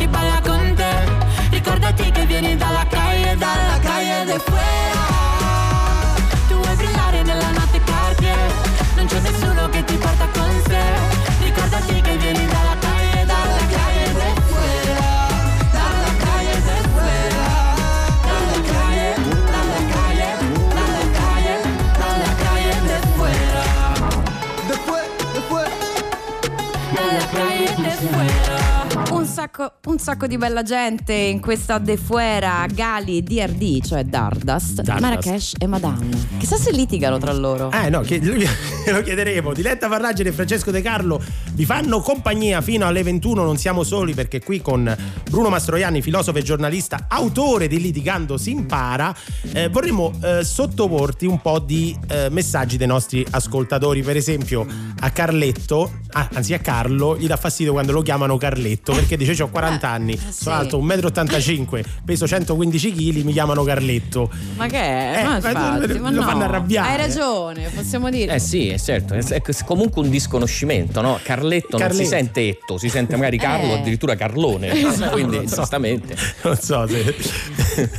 [29.21, 34.81] Un sacco, un sacco di bella gente in questa De Fuera, Gali, DRD, cioè Dardust,
[34.81, 34.99] Dardust.
[34.99, 36.09] Marrakesh e Madame.
[36.39, 37.69] Chissà se litigano tra loro.
[37.71, 38.19] Eh no, che-
[38.91, 39.53] lo chiederemo.
[39.53, 43.43] Diletta Farragine e Francesco De Carlo vi fanno compagnia fino alle 21.
[43.43, 44.91] Non siamo soli perché qui con
[45.29, 49.15] Bruno Mastroianni, filosofo e giornalista, autore di Litigando si impara,
[49.53, 54.01] eh, vorremmo eh, sottoporti un po' di eh, messaggi dei nostri ascoltatori.
[54.01, 54.65] Per esempio,
[54.99, 58.93] a Carletto, ah, anzi a Carlo, gli dà fastidio quando lo chiamano Carletto.
[58.93, 60.43] Carletto perché dice ho 40 anni, Eh, sì.
[60.43, 64.29] sono alto 1,85 m, peso 115 kg, mi chiamano Carletto.
[64.55, 65.19] Ma che è?
[65.19, 66.21] Eh, ma ma lo no.
[66.21, 66.89] fanno arrabbiare.
[66.91, 68.35] Hai ragione, possiamo dire.
[68.35, 71.19] Eh sì, è certo, è è comunque un disconoscimento, no?
[71.21, 72.03] Carletto, non Carletto.
[72.03, 73.79] si sente Etto, si sente magari Carlo, Eh.
[73.79, 74.69] addirittura Carlone.
[75.11, 75.55] Quindi, non so.
[75.57, 76.15] giustamente.
[76.43, 77.15] Non so se.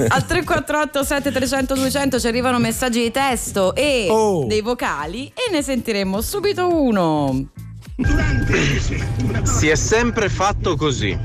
[0.09, 4.45] Al 348 7300 200 ci arrivano messaggi di testo e Oh.
[4.47, 7.47] dei vocali e ne sentiremo subito uno.
[9.43, 11.19] Si è sempre fatto così.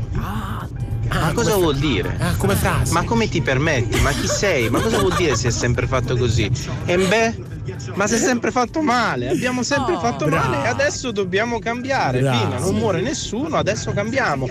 [1.09, 2.15] Ma cosa vuol dire?
[2.19, 2.93] Ah, come frase.
[2.93, 3.99] Ma come ti permetti?
[4.01, 4.69] Ma chi sei?
[4.69, 6.51] Ma cosa vuol dire si è sempre fatto così?
[6.85, 7.46] E beh?
[7.95, 9.99] Ma si è sempre fatto male, abbiamo sempre Oh.
[9.99, 10.49] fatto Bravo.
[10.49, 12.19] male e adesso dobbiamo cambiare.
[12.19, 12.37] Bravo.
[12.55, 14.49] Fino, non muore nessuno, adesso cambiamo.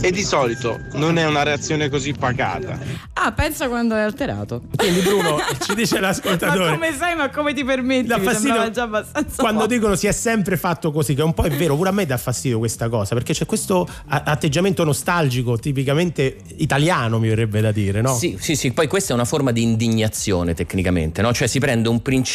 [0.00, 2.78] E di solito non è una reazione così pacata.
[3.14, 4.62] Ah, pensa quando è alterato.
[4.76, 6.70] Quindi Bruno ci dice Ma l'ascoltatore.
[6.72, 8.12] come sai, ma come ti permetti?
[8.12, 9.74] Mi fastidio già abbastanza quando forte.
[9.74, 12.16] dicono si è sempre fatto così, che un po' è vero, pure a me dà
[12.16, 18.14] fastidio questa cosa, perché c'è questo atteggiamento nostalgico tipicamente italiano, mi verrebbe da dire, no?
[18.14, 21.32] Sì, sì, sì, poi questa è una forma di indignazione tecnicamente, no?
[21.32, 22.26] Cioè si prende un principio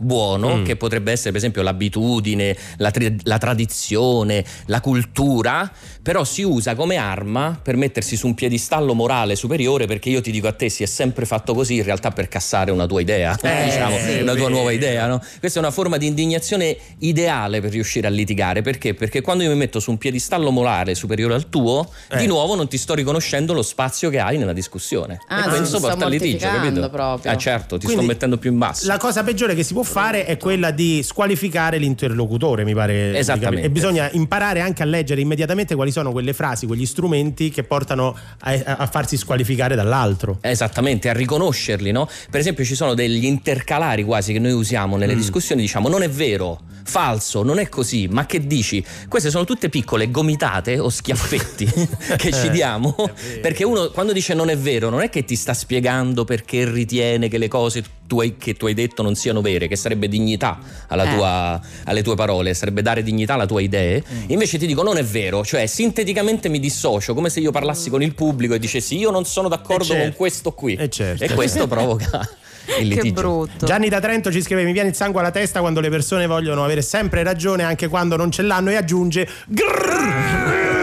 [0.00, 0.64] buono Mm.
[0.64, 5.70] che potrebbe essere per esempio l'abitudine, la, tri- la tradizione, la cultura,
[6.02, 10.30] però si usa come arma per mettersi su un piedistallo morale superiore perché io ti
[10.30, 13.38] dico a te si è sempre fatto così in realtà per cassare una tua idea,
[13.40, 15.22] Eh, diciamo, sì, una tua nuova idea, no?
[15.38, 18.94] Questa è una forma di indignazione ideale per riuscire a litigare, perché?
[18.94, 22.16] Perché quando io mi metto su un piedistallo morale superiore al tuo, Eh.
[22.18, 25.18] di nuovo non ti sto riconoscendo lo spazio che hai nella discussione.
[25.28, 26.88] Ah, e questo porta al litigio, capito?
[26.90, 27.30] proprio.
[27.32, 28.86] Ah, certo, ti Quindi sto mettendo più in basso.
[28.86, 33.18] La cosa peggiore che si può fare è quella di squalificare l'interlocutore, mi pare.
[33.18, 33.66] Esattamente.
[33.66, 38.16] E bisogna imparare anche a leggere immediatamente quali sono quelle frasi, quegli strumenti che portano
[38.40, 40.38] a, a farsi squalificare dall'altro.
[40.40, 42.08] Esattamente, a riconoscerli, no?
[42.30, 45.18] Per esempio ci sono degli intercalari quasi che noi usiamo nelle Mm.
[45.18, 48.82] discussioni, diciamo non è vero, falso, non è così, ma che dici?
[49.08, 51.66] Queste sono tutte piccole gomitate o schiaffetti
[52.16, 52.94] che ci diamo,
[53.42, 57.28] perché uno quando dice non è vero non è che ti sta spiegando perché ritiene
[57.28, 60.58] che le cose tu hai- che tu hai detto non siano vere, che sarebbe dignità
[60.88, 61.14] alla Eh.
[61.14, 64.22] tua- alle tue parole, sarebbe dare dignità alla tua idea, Mm.
[64.28, 68.02] invece ti dico non è vero, cioè sinteticamente mi dissocio, come se io parlassi con
[68.02, 70.02] il pubblico e dicessi io non sono d'accordo Eh, certo.
[70.04, 70.74] con questo qui.
[70.74, 72.26] Eh, certo, e questo provoca
[72.68, 73.12] il Che litigio.
[73.20, 73.66] brutto.
[73.66, 76.64] Gianni da Trento ci scrive: Mi viene il sangue alla testa quando le persone vogliono
[76.64, 80.77] avere sempre ragione, anche quando non ce l'hanno, e aggiunge: "Grrr".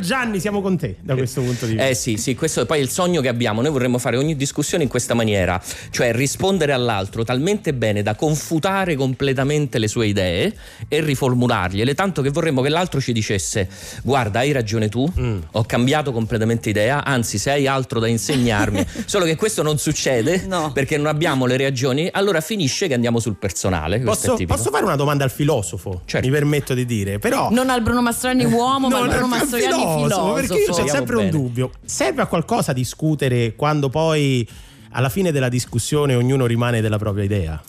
[0.00, 1.86] Gianni, siamo con te da questo punto di vista.
[1.88, 3.60] Eh sì, sì, questo è poi il sogno che abbiamo.
[3.60, 8.94] Noi vorremmo fare ogni discussione in questa maniera, cioè rispondere all'altro talmente bene da confutare
[8.96, 10.54] completamente le sue idee
[10.88, 13.68] e riformulargliele, tanto che vorremmo che l'altro ci dicesse
[14.02, 15.38] "Guarda, hai ragione tu, Mm.
[15.52, 18.84] ho cambiato completamente idea, anzi se hai altro da insegnarmi".
[19.06, 20.70] Solo che questo non succede No.
[20.72, 24.96] perché non abbiamo le reazioni, allora finisce che andiamo sul personale, Posso, posso fare una
[24.96, 26.02] domanda al filosofo?
[26.04, 26.26] Certo.
[26.26, 27.50] Mi permetto di dire, però.
[27.50, 30.32] Non al Bruno Mastroianni uomo, ma al No, Bruno al Mastroianni filosofo.
[30.34, 31.36] Perché io Speriamo sempre un bene.
[31.36, 31.70] dubbio.
[31.84, 34.48] Serve a qualcosa discutere quando poi
[34.92, 37.60] alla fine della discussione ognuno rimane della propria idea?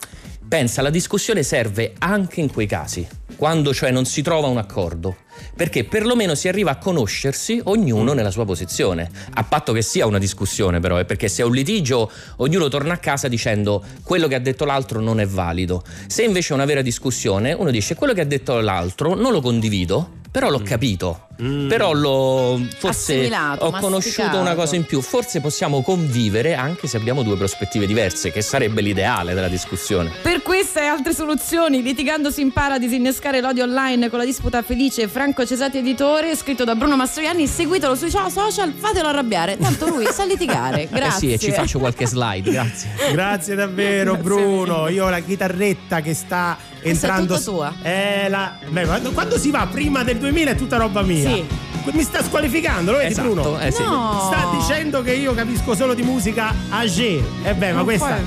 [0.46, 3.06] Pensa, la discussione serve anche in quei casi,
[3.36, 5.16] quando cioè non si trova un accordo,
[5.56, 10.18] perché perlomeno si arriva a conoscersi ognuno nella sua posizione, a patto che sia una
[10.18, 14.34] discussione però, eh, perché se è un litigio ognuno torna a casa dicendo quello che
[14.34, 18.12] ha detto l'altro non è valido, se invece è una vera discussione uno dice quello
[18.12, 23.70] che ha detto l'altro non lo condivido, però l'ho capito, però l'ho forse Assimilato, ho
[23.72, 28.40] conosciuto una cosa in più, forse possiamo convivere anche se abbiamo due prospettive diverse, che
[28.40, 30.10] sarebbe l'ideale della discussione.
[30.22, 34.62] Per queste e altre soluzioni, litigando si impara a disinnescare l'odio online con la disputa
[34.62, 40.06] felice Franco Cesati editore, scritto da Bruno Mastroianni, seguitelo sui social, fatelo arrabbiare, tanto lui
[40.10, 40.88] sa litigare.
[40.90, 41.10] Grazie.
[41.12, 42.90] Eh sì, e ci faccio qualche slide, grazie.
[43.12, 44.88] Grazie davvero, Grazie Bruno.
[44.88, 47.34] Io ho la chitarretta che sta entrando.
[47.36, 47.74] tutta tua?
[47.82, 48.56] Eh, la...
[48.66, 51.28] Beh, quando, quando si va prima del 2000 è tutta roba mia.
[51.28, 51.71] Sì.
[51.92, 53.60] Mi sta squalificando, lo vedi, Esatto, Bruno?
[53.60, 53.82] eh sì.
[53.82, 54.30] No.
[54.32, 57.22] Sta dicendo che io capisco solo di musica Agé.
[57.42, 58.18] E beh, ma Ma questa,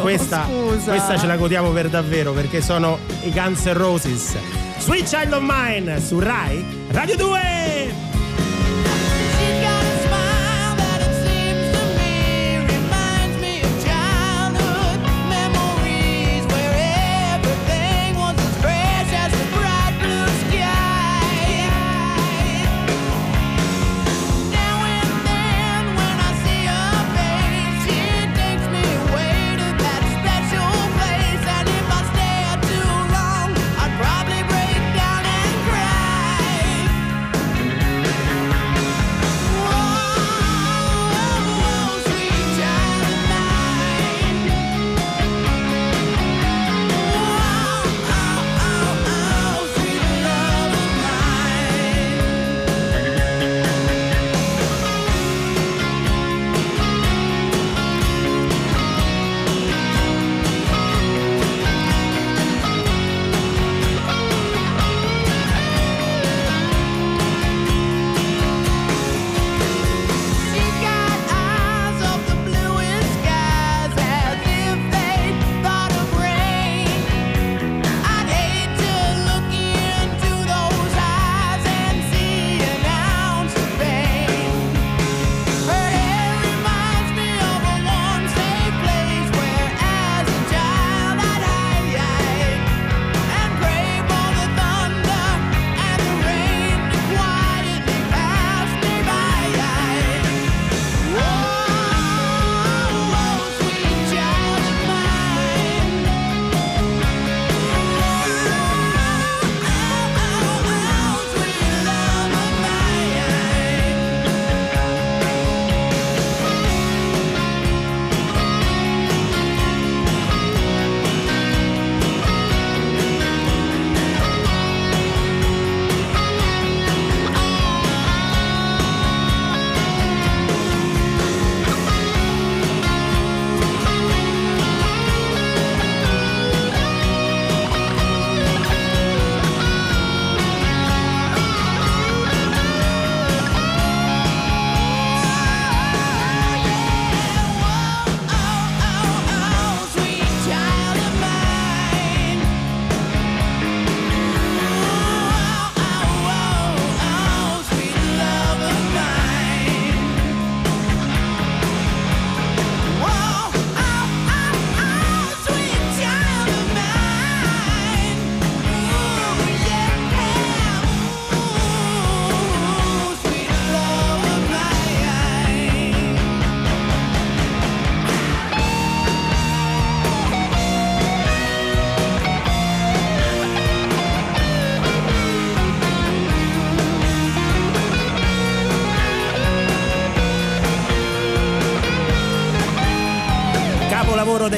[0.00, 0.90] questa, scusa.
[0.92, 4.36] questa ce la godiamo per davvero perché sono i Guns N' Roses.
[4.78, 8.11] Sweet Child of Mine su Rai Radio 2.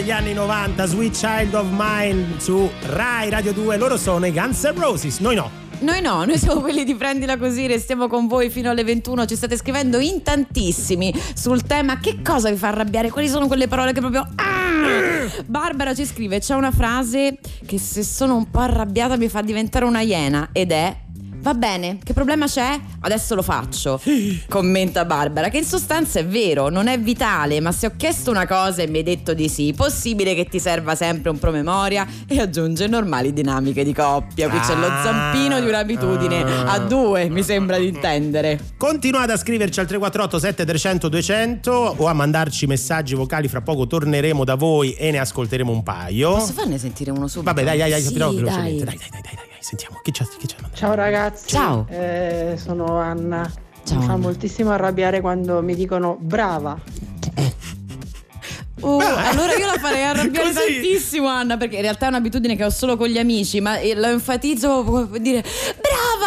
[0.04, 3.78] Degli anni 90, Sweet Child of Mine su Rai Radio 2.
[3.78, 5.50] Loro sono i Guns N' Roses, noi no.
[5.78, 9.34] Noi no, noi siamo quelli di prendila così, restiamo con voi fino alle 21, ci
[9.34, 13.94] state scrivendo in tantissimi sul tema che cosa vi fa arrabbiare, quali sono quelle parole
[13.94, 14.28] che proprio...
[14.34, 15.42] Ah!
[15.46, 19.86] Barbara ci scrive, c'è una frase che se sono un po' arrabbiata mi fa diventare
[19.86, 20.96] una iena ed è...
[21.44, 22.80] Va bene, che problema c'è?
[23.00, 24.00] Adesso lo faccio.
[24.48, 28.46] Commenta Barbara, che in sostanza è vero, non è vitale, ma se ho chiesto una
[28.46, 32.40] cosa e mi hai detto di sì, possibile che ti serva sempre un promemoria e
[32.40, 34.48] aggiunge normali dinamiche di coppia.
[34.48, 35.02] Qui c'è lo Ah.
[35.02, 38.58] zampino di un'abitudine a due, mi sembra di intendere.
[38.78, 44.44] Continuate a scriverci al 348 7300 200 o a mandarci messaggi vocali, fra poco torneremo
[44.44, 46.36] da voi e ne ascolteremo un paio.
[46.36, 47.52] Posso farne sentire uno subito?
[47.52, 48.14] Vabbè, dai, dai, dai, Sì.
[48.14, 49.98] Dai, dai, dai, dai, dai, sentiamo.
[50.02, 50.24] Chi c'è?
[50.38, 50.56] Chi c'è?
[50.74, 51.48] Ciao ragazzi.
[51.48, 51.86] Ciao.
[51.88, 53.50] Eh, sono Anna.
[53.84, 54.22] Ciao, Mi fa Anna.
[54.22, 56.78] moltissimo arrabbiare quando mi dicono brava.
[58.80, 60.72] Uh, allora io la farei arrabbiare Così.
[60.74, 63.94] tantissimo Anna perché in realtà è un'abitudine che ho solo con gli amici ma eh,
[63.94, 65.42] lo enfatizzo per dire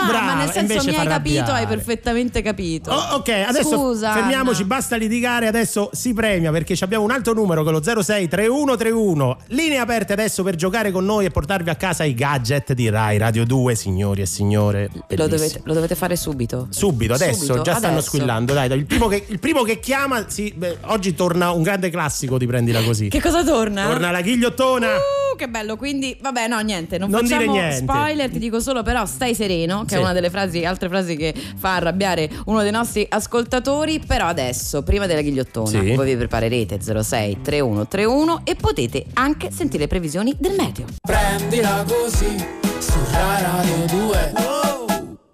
[0.07, 1.59] brava, ma nel senso invece mi hai fa capito arrabbiare.
[1.61, 4.67] hai perfettamente capito Oh, ok, adesso Scusa, fermiamoci, Anna.
[4.75, 8.27] basta litigare, adesso si premia perché ci abbiamo un altro numero che è lo 06
[8.27, 9.37] 3131.
[9.47, 13.17] Linee aperte adesso per giocare con noi e portarvi a casa i gadget di Rai
[13.17, 14.89] Radio 2, signori e signore.
[15.07, 18.07] lo dovete, lo dovete fare subito Subito, adesso, Subito, già stanno adesso.
[18.07, 18.53] squillando.
[18.53, 21.89] Dai, dai, il, primo che, il primo che chiama, sì, beh, oggi torna un grande
[21.89, 23.09] classico di Prendila Così.
[23.09, 23.85] che cosa torna?
[23.85, 24.87] Torna la ghigliottona.
[24.95, 27.77] Uh, che bello, quindi vabbè, no, niente, non, Non dire facciamo niente.
[27.77, 29.96] spoiler, ti dico solo però stai sereno, che Sì.
[29.97, 34.83] È una delle frasi, altre frasi che fa arrabbiare uno dei nostri ascoltatori, però adesso,
[34.83, 35.93] prima della ghigliottona, Sì.
[35.95, 40.85] voi vi preparerete 06 3131 e potete anche sentire le previsioni del meteo.
[41.01, 42.35] Prendila così
[42.79, 44.33] su Radio 2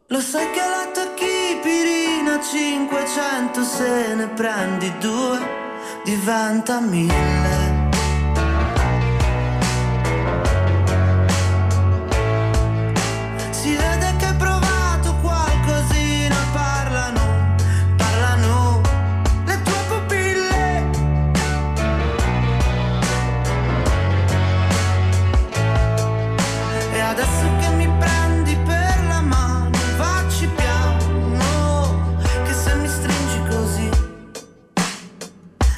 [0.08, 5.40] Lo sai che la tachipirina 500 se ne prendi due
[6.06, 7.53] diventa mille.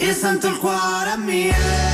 [0.06, 1.85] Io sento il cuore a mille.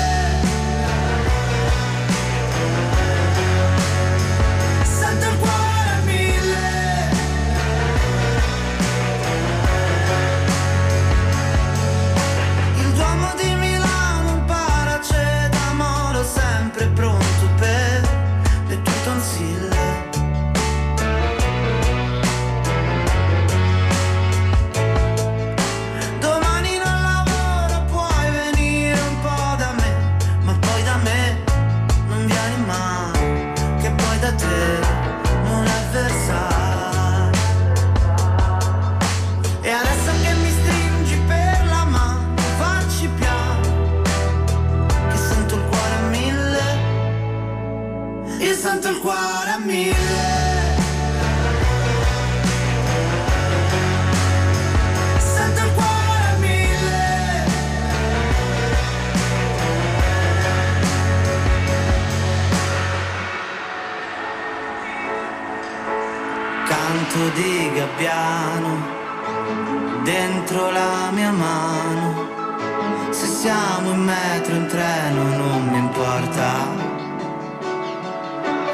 [74.02, 76.68] Metro, in treno, non mi importa.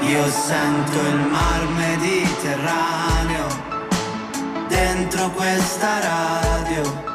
[0.01, 3.47] Io sento il mar Mediterraneo
[4.67, 7.05] dentro questa radio.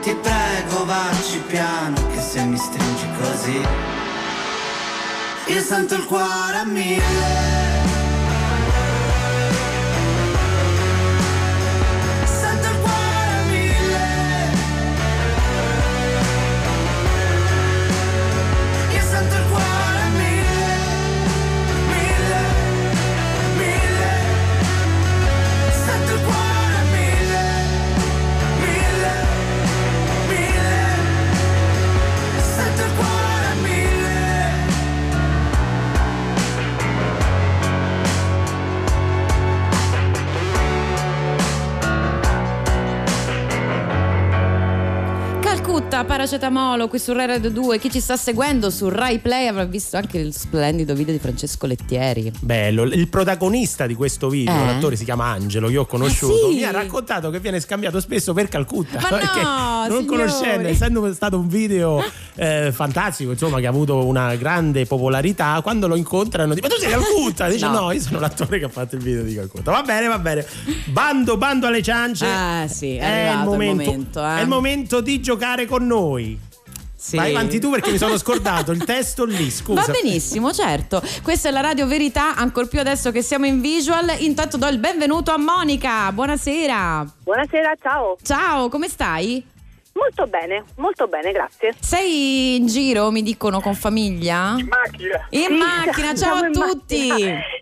[0.00, 3.66] Ti prego, vacci piano, che se mi stringi così,
[5.46, 7.73] io sento il cuore a mille.
[45.94, 47.78] Tutta Paracetamolo qui su Rai Radio 2.
[47.78, 51.66] Chi ci sta seguendo su Rai Play avrà visto anche il splendido video di Francesco
[51.66, 52.32] Lettieri.
[52.40, 54.66] Bello, il protagonista di questo video, Eh?
[54.66, 56.56] l'attore si chiama Angelo, che ho conosciuto, Ah, sì?
[56.56, 58.98] mi ha raccontato che viene scambiato spesso per Calcutta.
[59.00, 60.06] Ma no, perché non signori.
[60.06, 62.02] conoscendo, essendo stato un video
[62.34, 66.88] eh, fantastico, insomma, che ha avuto una grande popolarità, quando lo incontrano dicono: Ma tu
[66.88, 67.48] sei Calcutta?
[67.48, 67.72] Dice: No.
[67.80, 67.92] no.
[67.92, 69.70] io sono l'attore che ha fatto il video di Calcutta.
[69.70, 70.44] Va bene, va bene.
[70.86, 72.26] Bando, bando alle ciance.
[72.26, 74.38] Ah, sì, è è, il arrivato il momento, momento, eh.
[74.38, 76.38] è il momento di giocare con noi.
[76.96, 77.16] Sì.
[77.16, 79.82] Vai avanti tu perché mi sono scordato il testo lì, scusa.
[79.82, 81.02] Va benissimo, certo.
[81.22, 84.16] Questa è la Radio Verità, ancor più adesso che siamo in visual.
[84.20, 86.10] Intanto do il benvenuto a Monica.
[86.12, 87.06] Buonasera.
[87.24, 88.16] Buonasera, ciao.
[88.22, 89.52] Ciao, come stai?
[89.96, 91.72] Molto bene, molto bene, grazie.
[91.78, 94.54] Sei in giro, mi dicono, con famiglia?
[94.68, 95.26] macchina.
[95.30, 97.08] In macchina, ciao a tutti.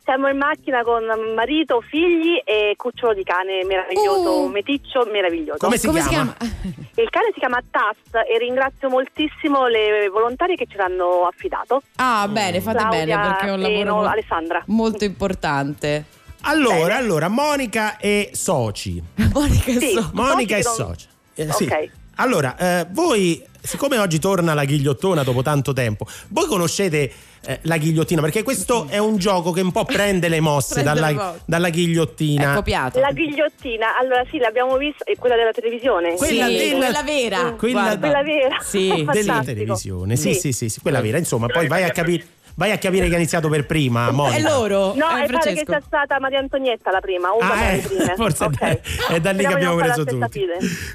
[0.02, 1.04] Siamo in macchina con
[1.34, 4.46] marito, figli e cucciolo di cane meraviglioso, Uh.
[4.48, 5.58] meticcio meraviglioso.
[5.58, 6.34] Come si chiama?
[6.96, 11.82] Il cane si chiama Tass e ringrazio moltissimo le volontarie che ce l'hanno affidato.
[11.96, 14.62] Ah, bene, fate Claudia bene perché è un lavoro Alessandra.
[14.68, 16.04] molto importante.
[16.44, 19.00] Allora, allora, Monica e soci.
[19.32, 19.90] Monica e Sì.
[19.92, 21.06] so- Monica e Soci soci.
[21.34, 21.64] Eh, sì.
[21.64, 21.90] Ok.
[22.16, 27.10] Allora, eh, voi, siccome oggi torna la ghigliottona dopo tanto tempo, voi conoscete
[27.44, 28.20] eh, la ghigliottina?
[28.20, 32.52] Perché questo è un gioco che un po' prende le mosse Prende dalla, dalla ghigliottina.
[32.52, 33.00] È copiato.
[33.00, 36.14] La ghigliottina, allora sì, l'abbiamo vista, è quella della televisione.
[36.14, 37.52] Quella Sì, della- quella vera.
[37.54, 37.98] Quella-.
[37.98, 38.56] Quella vera.
[38.60, 39.06] Sì.
[39.10, 40.16] della televisione.
[40.16, 41.18] Sì, sì, sì, sì, quella vera.
[41.18, 42.24] Insomma, poi vai a capire.
[42.55, 44.36] Vai a capire che ha iniziato per prima, Monica.
[44.36, 44.94] È loro.
[44.94, 47.82] No, eh, e pare che sia stata Maria Antonietta la prima, una Ah, eh,
[48.16, 48.59] forse Ok.
[48.61, 50.44] è, è da lì che abbiamo preso tutti.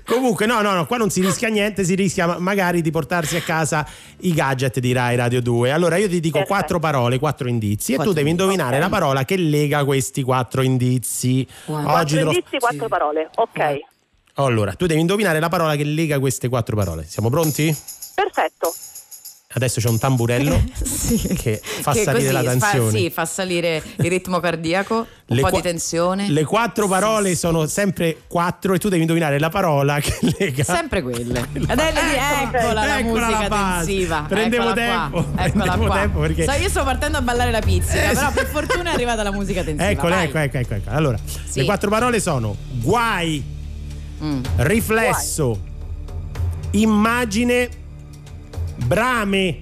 [0.05, 3.35] Comunque, no, no, no, qua non si rischia niente, si rischia ma- magari di portarsi
[3.37, 3.85] a casa
[4.19, 5.71] i gadget di Rai Radio 2.
[5.71, 6.53] Allora io ti dico Perfetto.
[6.57, 8.81] quattro parole, quattro indizi, e Quattro tu devi indovinare ok.
[8.81, 11.47] la parola che lega questi quattro indizi.
[11.65, 11.77] Wow.
[11.79, 13.29] Oggi Quattro lo- indizi, quattro parole.
[13.35, 13.79] Ok.
[14.35, 17.03] Allora, tu devi indovinare la parola che lega queste quattro parole.
[17.07, 17.75] Siamo pronti?
[18.13, 18.73] Perfetto.
[19.49, 21.25] Adesso c'è un tamburello Sì.
[21.33, 22.97] che fa Che salire così la fa- tensione.
[22.99, 26.29] sì, fa salire il ritmo cardiaco, un Le po' qua- di tensione.
[26.29, 30.63] Le quattro parole sono sempre quattro e tu devi indovinare la parola che lega.
[30.65, 31.47] Sempre quelle.
[31.65, 31.97] Adesso
[32.43, 34.25] eccola la Eccola musica la tensiva.
[34.27, 35.45] Prendevo Eccola tempo, Qua.
[35.45, 35.95] Eccola prendevo qua.
[35.97, 38.33] tempo perché- Sai, io sto partendo a ballare la pizzica, Eh, però sì.
[38.33, 39.89] per fortuna è arrivata la musica tensiva.
[39.89, 40.25] Eccole, vai.
[40.25, 40.89] ecco, ecco, ecco, ecco.
[40.89, 41.59] Allora, Sì.
[41.59, 43.41] le quattro parole sono guai,
[44.21, 44.41] Mm.
[44.57, 45.57] riflesso,
[46.71, 47.69] immagine,
[48.85, 49.59] brame.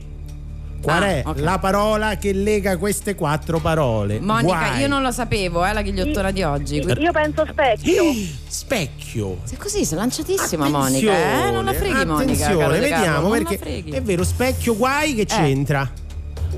[0.82, 1.39] Qual Ah, è ok.
[1.39, 4.20] la parola che lega queste quattro parole?
[4.20, 4.82] Monica, Guai.
[4.82, 6.80] io non lo sapevo, eh, la ghigliottona di oggi.
[6.80, 8.03] quindi- Io penso specchio.
[8.47, 9.38] Specchio.
[9.45, 11.51] Se così, sei lanciatissima Attenzione, Monica, eh?
[11.51, 12.13] Non la freghi Monica.
[12.45, 13.91] Attenzione, vediamo non la perché freghi.
[13.91, 15.89] è vero, specchio guai che c'entra.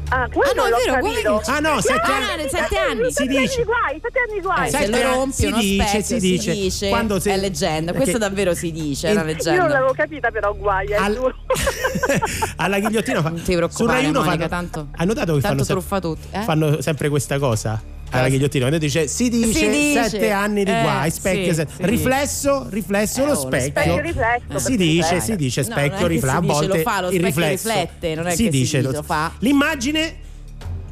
[0.10, 1.42] Ah, quello Ah, no, è vero, capito.
[1.52, 2.50] Ah no, sette Ah, anni.
[2.50, 3.06] sette anni.
[3.06, 3.54] Si Sette dice.
[3.56, 4.68] anni guai, sette anni guai.
[4.68, 6.52] Eh, Sai- se lo rompi si uno dice, specchio, si si dice.
[6.54, 7.92] dice, Quando si- è leggenda.
[7.92, 9.68] perché- Questo davvero si dice, è una Il- Io non leggenda.
[9.74, 11.36] l'avevo capita però guai, è Al- giuro.
[12.58, 15.42] alla ghigliottina fa Non ti preoccupare, su Rai Uno Monica, fanno- tanto- hai notato che
[15.42, 16.42] tanto fanno, truffa tutti, eh?
[16.42, 18.30] fanno sempre questa cosa alla Eh.
[18.30, 20.10] ghigliottina quando dice si dice, dice.
[20.10, 24.60] sette anni di Eh, guai specchio sì, se- riflesso riflesso Eh, lo specchio specchio riflesso,
[24.60, 27.26] si dice si dice No, specchio riflesso a dice, volte lo fa, lo il specchio
[27.28, 29.32] riflesso riflette, non è si che si dice dice, lo fa.
[29.40, 30.16] l'immagine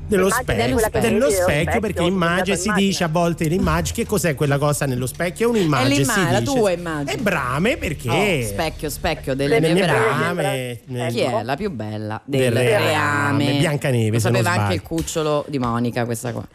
[0.08, 3.96] dello specchio, che dello vedi, dello specchio specchio, perché immagine si dice a volte l'immagine
[3.96, 6.54] che cos'è quella cosa nello specchio è un'immagine È si l'immagine, la dice.
[6.54, 7.14] tua immagine.
[7.14, 10.80] e brame perché Oh, specchio, specchio delle le mie mie brame.
[10.88, 12.22] brame Chi è la più bella?
[12.24, 12.86] Del Del reame.
[13.46, 13.58] reame.
[13.60, 16.46] Biancaneve, Lo sapeva anche il cucciolo di Monica, questa qua.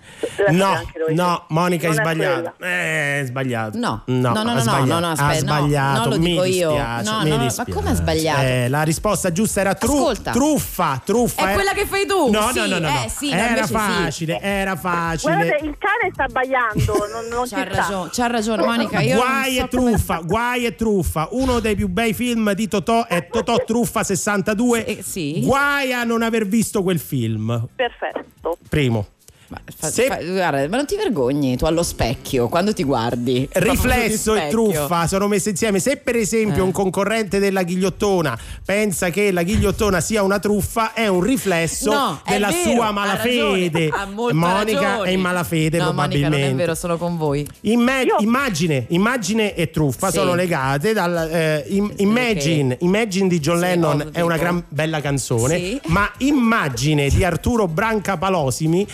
[0.50, 0.80] No,
[1.10, 2.52] no, Monica hai sbagliato.
[2.62, 3.78] Eh, sbagliato.
[3.78, 4.02] No.
[4.06, 4.84] no, No, no, no, ha no, sbagliato.
[4.86, 5.98] no, no, ha aspetta, no, sbagliato.
[6.00, 6.68] no, lo mi dico io.
[6.70, 7.70] dispiace, No, mi no, ma dispiace.
[7.72, 8.40] come ha sbagliato?
[8.42, 11.50] Eh, la risposta giusta era tru- truffa, truffa.
[11.50, 12.88] È quella che fai tu, No, no, no, no, no.
[13.04, 13.72] eh, sì, no, era invece sì.
[13.74, 15.34] facile, era facile.
[15.34, 17.80] Guardate, il cane sta abbaiando, non, non ci C'ha sta.
[17.80, 19.00] ragione, c'ha ragione Monica.
[19.00, 21.28] Io Guai e so come- truffa, guai e truffa.
[21.32, 24.84] Uno dei più bei film di Totò è Totò Truffa 62.
[24.86, 25.40] Sì, sì.
[25.44, 27.66] Guai a non aver visto quel film.
[27.74, 28.58] Perfetto.
[28.68, 29.06] Primo.
[29.50, 33.48] Ma, fa- Se- fa- guarda, ma non ti vergogni tu allo specchio quando ti guardi?
[33.50, 35.80] Riflesso e truffa sono messe insieme.
[35.80, 36.66] Se per esempio Eh.
[36.66, 42.20] un concorrente della ghigliottona pensa che la ghigliottona sia una truffa, è un riflesso No,
[42.24, 43.88] è della vero, sua ha malafede.
[43.88, 45.08] ragione, ha molta Monica ragione.
[45.08, 46.38] è in malafede No, Monica, probabilmente.
[46.38, 47.44] non è vero, sono con voi.
[47.62, 50.18] Imme- Io- immagine, immagine e truffa Sì.
[50.18, 55.00] sono legate dal eh, im- Imagine, Imagine di John Sì, Lennon è una gran bella
[55.00, 55.80] canzone, Sì.
[55.86, 58.86] ma Immagine di Arturo Branca Palosimi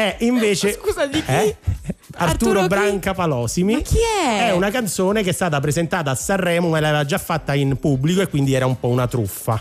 [0.00, 1.30] è invece Scusa, di chi?
[1.30, 1.56] Eh?
[2.16, 2.66] Arturo Arturo?
[2.66, 3.96] Branca Palosimi Ma chi
[4.26, 4.48] è?
[4.48, 8.20] È una canzone che è stata presentata a Sanremo ma l'aveva già fatta in pubblico
[8.20, 9.60] e quindi era un po' una truffa.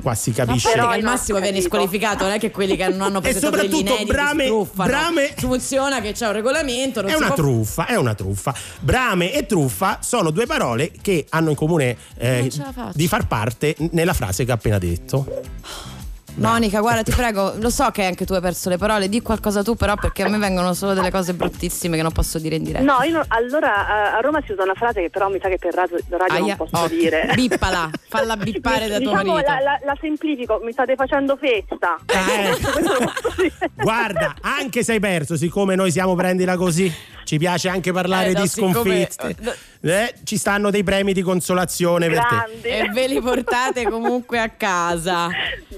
[0.00, 0.70] qua si Ma capisce.
[0.72, 1.60] Però al massimo capito.
[1.60, 4.88] squalificato, non è che quelli che non hanno E presentato degli soprattutto inediti brame- truffano.
[4.88, 8.54] brame- Funziona che c'è un regolamento, non È si una può- truffa, è una truffa.
[8.80, 12.50] Brame e truffa sono due parole che hanno in comune eh,
[12.94, 15.42] di far parte nella frase che ho appena detto.
[16.34, 19.62] Monica, guarda, ti prego, lo so che anche tu hai perso le parole, di qualcosa
[19.62, 22.64] tu però perché a me vengono solo delle cose bruttissime che non posso dire in
[22.64, 22.84] diretta.
[22.84, 25.48] No, io non- allora a- a Roma si usa una frase che però mi sa
[25.48, 26.96] che per radio, radio Aia, non posso occhio.
[26.98, 27.30] dire.
[27.34, 29.50] Bippala, falla bippare da tuo diciamo, marito.
[29.52, 31.98] la, la- la semplifico, mi state facendo festa.
[32.06, 32.56] Eh,
[33.22, 33.70] posso dire.
[33.74, 36.90] Guarda, anche se hai perso, siccome noi siamo prendila così,
[37.24, 39.36] ci piace anche parlare Eh, no, di siccome- sconfitte.
[39.84, 42.26] Eh, ci stanno dei premi di consolazione per te.
[42.36, 42.68] Grandi.
[42.68, 45.28] E ve li portate comunque a casa.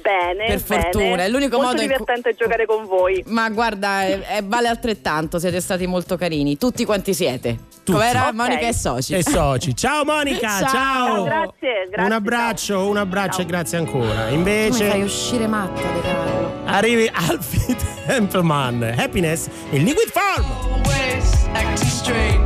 [0.03, 0.83] Bene, Per bene.
[0.83, 3.23] fortuna, è l'unico Molto modo in cui- divertente giocare con voi.
[3.29, 7.57] Ma guarda, è- è- vale altrettanto, siete stati molto carini, tutti quanti siete.
[7.85, 7.93] Tutti.
[7.93, 8.35] Com'era Ok.
[8.35, 9.15] Monica e soci?
[9.15, 9.75] E soci.
[9.77, 10.69] Ciao Monica, Ciao.
[10.69, 11.25] ciao.
[11.25, 12.05] Grazie, grazie.
[12.05, 14.05] Un abbraccio, un abbraccio e grazie ancora.
[14.29, 16.53] Tu mi fai Invece uscire matta, De Carlo.
[16.67, 17.75] arrivi Alfie
[18.07, 20.64] Templeman, Happiness in liquid form.
[21.55, 22.44] Acting strange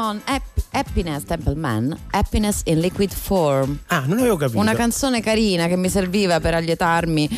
[0.00, 3.78] Hap- Happiness Templeman, Happiness in Liquid Form.
[3.88, 4.58] Ah, non avevo capito.
[4.58, 7.28] Una canzone carina che mi serviva per allietarmi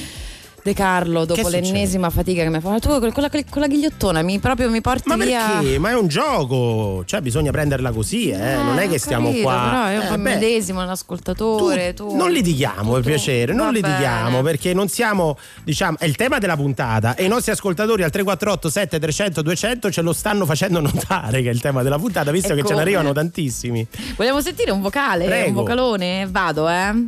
[0.65, 2.79] De Carlo dopo l'ennesima fatica che mi ha fatto.
[2.99, 5.59] Tu con la, con la ghigliottona mi, proprio mi porti Ma via.
[5.61, 5.79] perché?
[5.79, 8.55] Ma è un gioco, cioè bisogna prenderla così, eh.
[8.55, 9.69] non è che stiamo capito, qua.
[9.71, 11.93] Però io Eh, poi beh, medesimo l'ascoltatore.
[11.93, 16.39] Tu, Non litighiamo per piacere, non Va litighiamo perché non siamo, diciamo, è il tema
[16.39, 21.43] della puntata e i nostri ascoltatori al 348 7300 200 ce lo stanno facendo notare
[21.43, 22.77] che è il tema della puntata, visto E che ce come?
[22.77, 23.87] ne arrivano tantissimi.
[24.17, 25.27] Vogliamo sentire un vocale?
[25.27, 25.49] Prego.
[25.49, 26.27] Un vocalone?
[26.31, 27.05] Vado, eh.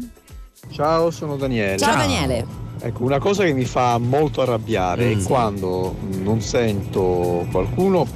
[0.73, 1.79] Ciao, sono Daniele.
[1.79, 2.65] Ciao, Daniele.
[2.87, 5.19] Ecco, una cosa che mi fa molto arrabbiare Mm.
[5.19, 8.07] è quando non sento qualcuno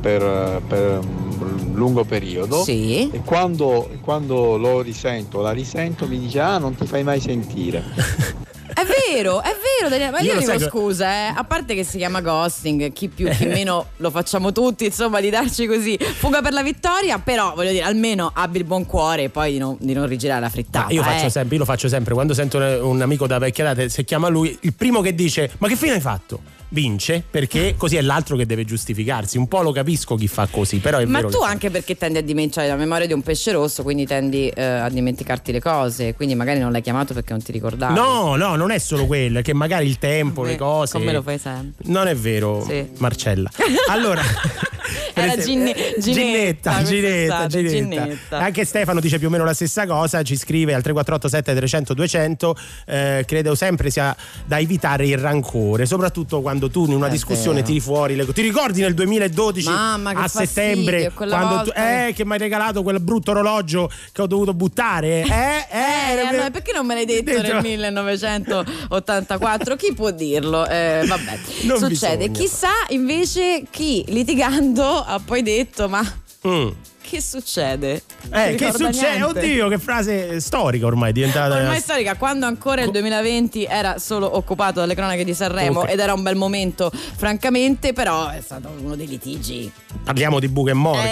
[0.00, 3.10] per, per un lungo periodo Sì.
[3.10, 7.82] e quando, quando lo risento, la risento, mi dice ah non ti fai mai sentire.
[8.76, 10.10] È vero, è vero, Daniele.
[10.10, 11.32] Ma Io io, dico che- scusa, eh.
[11.34, 15.30] A parte che si chiama ghosting, chi più, chi meno lo facciamo tutti, insomma, di
[15.30, 17.18] darci così fuga per la vittoria.
[17.18, 20.40] Però voglio dire, almeno abbi il buon cuore e poi di non, di non rigirare
[20.42, 20.88] la frittata.
[20.88, 21.30] Ah, io, faccio eh.
[21.30, 24.28] sempre, io lo faccio sempre quando sento un, un amico da vecchia data, se chiama
[24.28, 26.40] lui, il primo che dice "Ma che fine hai fatto?"
[26.70, 29.38] Vince perché così è l'altro che deve giustificarsi.
[29.38, 32.18] Un po' lo capisco chi fa così, però è Ma tu che- anche perché tendi
[32.18, 36.14] a dimenticare la memoria di un pesce rosso, quindi tendi eh, a dimenticarti le cose,
[36.14, 37.94] quindi magari non l'hai chiamato perché non ti ricordavi.
[37.94, 40.92] No, no, non è solo quello, è che magari il tempo, le cose.
[40.98, 41.84] Come lo fai sempre.
[41.90, 42.84] Non è vero, Sì.
[42.98, 43.50] Marcella.
[43.88, 44.20] Allora,
[45.14, 47.68] Era esempio- Ginne- Ginetta, Ginetta, Ginetta.
[48.04, 48.38] Ginetta.
[48.38, 52.56] Anche Stefano dice più o meno la stessa cosa, ci scrive al 3487 300 200,
[52.86, 54.14] eh, credo sempre sia
[54.44, 57.66] da evitare il rancore, soprattutto quando tu in una È discussione vero.
[57.66, 62.12] tiri fuori le Ti ricordi nel 2012 Mamma, a fastidio, settembre quella quando tu, eh,
[62.14, 65.24] che mi hai regalato quel brutto orologio che ho dovuto buttare?
[65.36, 69.76] Eh, eh, Eh, allora, perché non me l'hai detto Dentro- nel 1984?
[69.76, 70.66] Chi può dirlo?
[70.66, 72.28] Eh, vabbè, Non succede.
[72.28, 72.38] bisogna.
[72.38, 76.02] Chissà invece chi litigando ha poi detto: Ma
[76.46, 76.68] Mm.
[77.08, 78.02] Che succede?
[78.32, 79.18] Eh, che succede?
[79.18, 79.38] niente.
[79.38, 81.54] Oddio, che frase storica ormai è diventata.
[81.56, 85.90] Ormai storica, quando ancora il 2020 era solo occupato dalle cronache di Sanremo Ok.
[85.90, 89.70] ed era un bel momento, francamente, però è stato uno dei litigi.
[90.02, 91.04] Parliamo di Book e Morgan.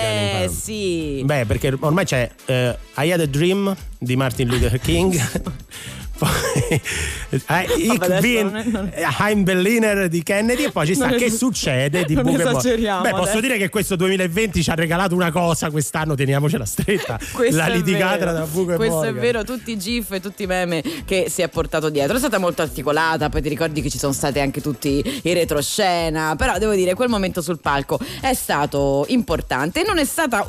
[0.42, 1.22] Eh sì.
[1.24, 5.20] Beh, perché ormai c'è eh, I Had a Dream di Martin Luther King.
[6.24, 11.26] Poi Ich bin non è- non- Heim Berliner di Kennedy e poi ci sta che
[11.26, 13.40] es- succede di esageriamo Beh, posso adesso.
[13.40, 17.18] dire che questo 2020 ci ha regalato una cosa, quest'anno teniamocela stretta.
[17.50, 19.16] La litigata Book e Questo Morgan.
[19.16, 22.16] è vero, tutti i gif e tutti i meme che si è portato dietro.
[22.16, 26.34] È stata molto articolata, poi ti ricordi che ci sono state anche tutti i retroscena,
[26.36, 30.46] però devo dire quel momento sul palco è stato importante non è stata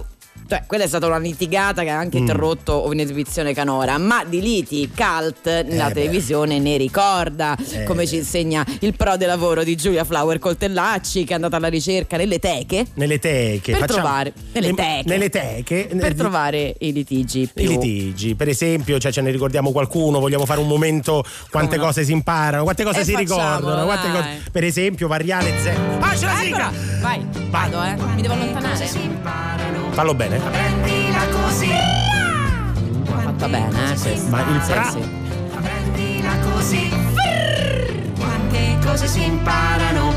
[0.47, 2.21] cioè, quella è stata una litigata che ha anche Mm.
[2.21, 5.93] interrotto un'esibizione canora, ma di liti cult la Eh beh.
[5.93, 7.83] televisione ne ricorda, Eh.
[7.83, 11.67] come ci insegna il pro del lavoro di Giulia Flower Coltellacci, che è andata alla
[11.67, 13.71] ricerca nelle teche Nelle teche.
[13.71, 15.03] Per facciamo- trovare- nelle ne- teche.
[15.09, 15.87] Nelle teche.
[15.95, 20.19] per eh, trovare i litigi più I litigi, per esempio, cioè ce ne ricordiamo qualcuno,
[20.19, 21.85] vogliamo fare un momento quante Come no?
[21.87, 25.67] cose si imparano, quante cose Eh, si ricordano, quante cose- per esempio variale Z.
[25.99, 26.43] Ah, c'è la sigla!
[26.45, 26.71] Eccola,
[27.01, 29.64] vai, vado eh, mi devo allontanare.
[29.95, 30.37] Fallo bene.
[30.39, 31.69] Prendila così,
[33.05, 34.29] Fatta bene, eh, questa.
[34.29, 35.09] Ma il Sì, pra- sì.
[35.61, 36.89] prendila così.
[38.19, 40.13] Quante cose si imparano.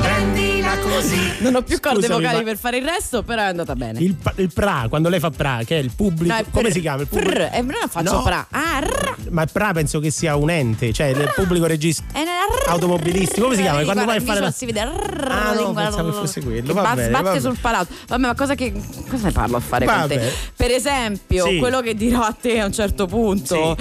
[0.00, 0.43] Prendila
[0.88, 1.32] così.
[1.38, 3.98] Non ho più corde Scusami, vocali ma- per fare il resto, però è andata bene.
[4.00, 6.32] Il, il pra, quando lei fa pra, che è il pubblico.
[6.32, 7.02] No, è come si chiama?
[7.02, 7.30] Il pubblico?
[7.32, 8.22] prr, eh, non faccio No.
[8.22, 8.46] pra.
[8.50, 8.82] Ah,
[9.30, 12.68] Ma il pra penso che sia un ente, cioè il pubblico regista rr.
[12.70, 13.42] automobilistico.
[13.42, 13.82] Come si chiama?
[13.84, 14.50] Quando vai a fare la.
[14.50, 16.72] si vede rr, Ah, no, lingua- pensavo fosse quello.
[16.74, 17.92] Va bene, sbatte va sul palato.
[18.08, 18.72] Vabbè, ma cosa che
[19.08, 20.14] cosa ne parlo a fare con Vabbè.
[20.18, 20.32] te?
[20.56, 21.58] Per esempio, Sì.
[21.58, 23.76] quello che dirò a te a un certo punto.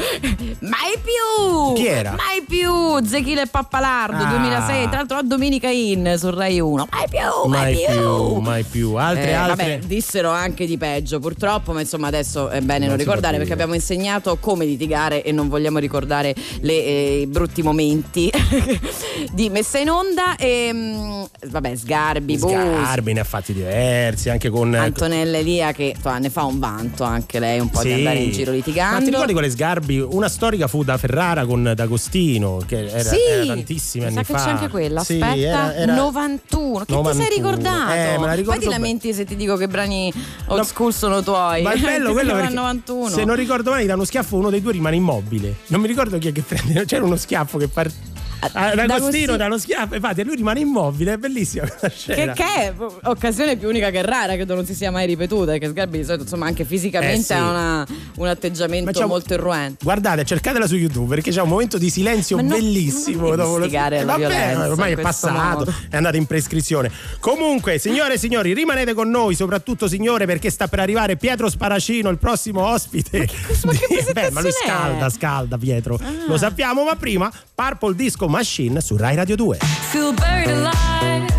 [0.59, 1.73] Mai più!
[1.75, 2.11] Chi era?
[2.11, 3.05] Mai più!
[3.05, 4.29] Zechile e Pappalardo Ah.
[4.29, 6.87] 2006, tra l'altro a Domenica In su Rai 1.
[6.93, 7.49] Mai più!
[7.49, 8.93] Mai, Mai più, mai più.
[8.95, 9.55] Altre, Eh, altre.
[9.77, 13.53] Vabbè, dissero anche di peggio, purtroppo, ma insomma adesso è bene non, Non ricordare perché
[13.53, 18.29] abbiamo insegnato come litigare e non vogliamo ricordare le, eh, i brutti momenti
[19.33, 20.35] di messa in onda.
[20.35, 24.73] E, mm, vabbè, Sgarbi, Bus, Sgarbi ne ha fatti diversi, anche con.
[24.75, 27.93] Antonella Elia che insomma, ne fa un vanto anche lei un po' di Sì.
[27.95, 29.03] andare in giro Ma litigando.
[29.05, 29.99] ti ricordi quelle Sgarbi?
[29.99, 34.33] Una storica fu da Ferrara con D'Agostino, che era, sì, era tantissimi mi anni sa
[34.33, 34.37] fa.
[34.37, 35.03] che c'è anche quella.
[35.03, 36.82] Sì, Aspetta, era- era- 91.
[36.85, 37.13] Che ti 91.
[37.25, 37.91] sei ricordato?
[37.93, 40.11] Eh, me la ricordo Poi ti lamenti se ti dico che brani
[40.47, 41.61] old No, school sono tuoi.
[41.61, 43.09] Ma è Ti bello quello perché 91.
[43.09, 45.55] se non ricordo male, da uno schiaffo uno dei due rimane immobile.
[45.67, 46.85] Non mi ricordo chi è che prende.
[46.85, 48.11] C'era uno schiaffo che parte.
[48.51, 52.33] D'Agostino uno schiaffo, infatti, e lui rimane immobile, è bellissima quella Che, scena.
[52.33, 52.73] che è
[53.03, 55.57] occasione più unica che rara, credo non si sia mai ripetuta.
[55.57, 57.33] Che Sgarbi di solito, insomma, anche fisicamente Eh, sì.
[57.33, 57.87] ha una-
[58.17, 59.83] un atteggiamento Ma un- molto irruente.
[59.83, 63.27] Guardate, cercatela su YouTube perché c'è un momento di silenzio Ma no, bellissimo.
[63.27, 65.73] non dopo lo- Eh, vabbè, ormai è passato, modo.
[65.89, 66.91] è andato in prescrizione.
[67.19, 72.09] Comunque, signore e signori, rimanete con noi, soprattutto signore, perché sta per arrivare Pietro Sparacino,
[72.09, 73.27] il prossimo ospite.
[73.65, 75.95] ma che Di- Beh, ma lui scalda, scalda Pietro.
[76.01, 76.11] Ah.
[76.27, 79.57] Lo sappiamo, ma prima Purple Disco Machine su Rai Radio 2.
[79.91, 81.31] Feel buried alive.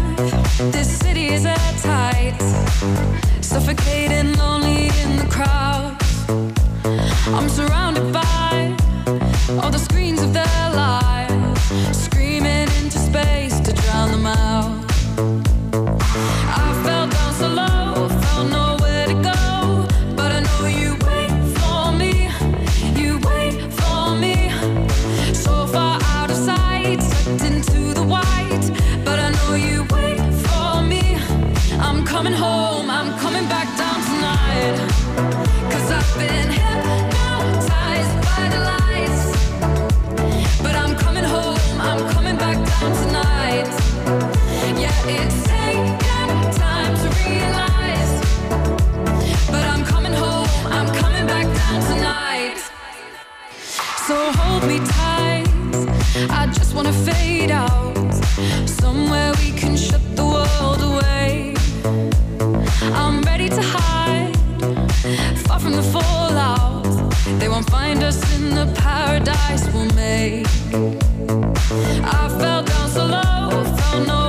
[0.71, 2.37] This city is at tight.
[3.41, 5.97] Suffocating, lonely in the crowd.
[7.35, 8.77] I'm surrounded by
[9.61, 10.54] all the screens of their
[54.07, 55.49] So hold me tight.
[56.29, 58.13] I just wanna fade out.
[58.67, 61.55] Somewhere we can shut the world away.
[62.83, 64.37] I'm ready to hide.
[65.47, 66.85] Far from the fallout.
[67.39, 70.47] They won't find us in the paradise we'll make.
[72.21, 74.24] I fell down so low, found nowhere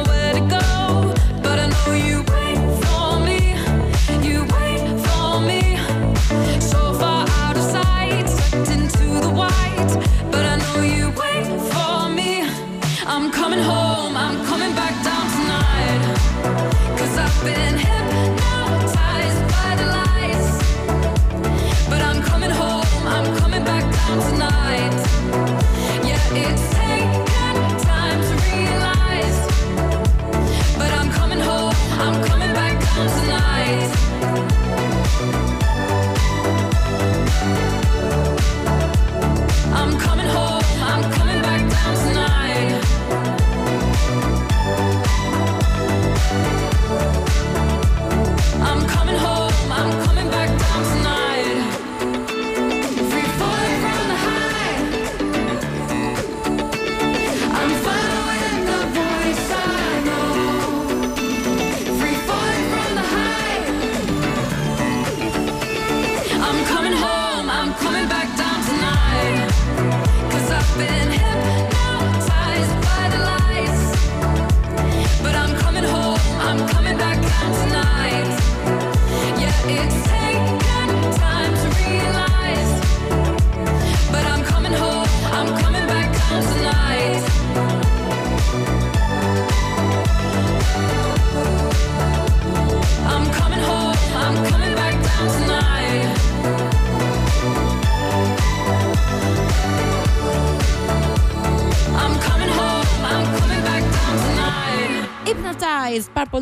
[24.21, 24.64] tonight.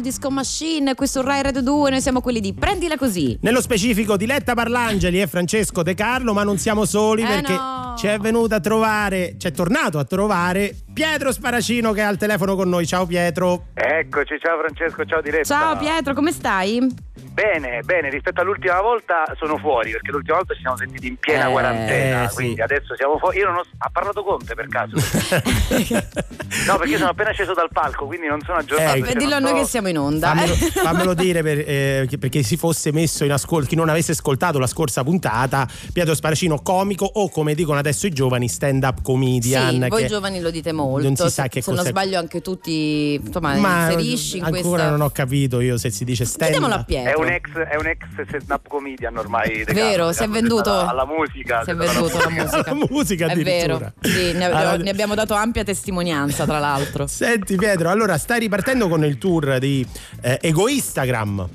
[0.04, 3.38] Disco Machine, qui su Rai Radio 2, noi siamo quelli di Prendila Così.
[3.39, 7.95] Nello specifico Diletta Parlangeli e Francesco De Carlo, ma non siamo soli Eh perché no.
[7.97, 12.18] ci è venuto a trovare, ci è tornato a trovare Pietro Sparacino che è al
[12.18, 12.86] telefono con noi.
[12.86, 13.66] Ciao Pietro.
[13.74, 15.44] Eccoci, ciao Francesco, ciao Diretta.
[15.44, 17.12] Ciao Pietro, come stai?
[17.34, 21.48] Bene, bene, rispetto all'ultima volta sono fuori, perché l'ultima volta ci siamo sentiti in piena
[21.48, 22.36] Eh, quarantena, sì.
[22.36, 23.39] quindi adesso siamo fuori.
[23.39, 23.64] Io non ho...
[23.80, 24.94] Ha parlato Conte per caso?
[26.68, 28.98] no, perché sono appena sceso dal palco, quindi non sono aggiornato.
[28.98, 30.28] Eh, cioè, dillo a noi so- che siamo in onda.
[30.28, 34.60] Fammelo, fammelo dire per, eh, perché si fosse messo in ascolto, chi non avesse ascoltato
[34.60, 39.82] la scorsa puntata, Pietro Sparacino comico o come dicono adesso i giovani stand up comedian.
[39.82, 40.83] Sì, voi che giovani lo dite molto.
[41.00, 41.90] Non si sa se, che se non cos'è.
[41.90, 46.04] sbaglio anche tutti, insomma, Ma inserisci in ancora questa non ho capito io se si
[46.06, 46.84] dice stand Chiediamolo a.
[46.84, 47.12] Pietro.
[47.12, 49.64] È un ex, è un ex stand-up comedian ormai.
[49.66, 50.72] Vero, si è diciamo, venduto.
[50.72, 51.64] Alla, alla musica.
[51.64, 52.62] Si è alla venduto la musica.
[52.74, 53.94] La musica È vero.
[54.02, 57.08] Sì, ne, Allora- ne abbiamo dato ampia testimonianza, tra l'altro.
[57.08, 59.86] Senti Pietro, allora stai ripartendo con il tour di
[60.22, 61.50] eh, Egoistagram.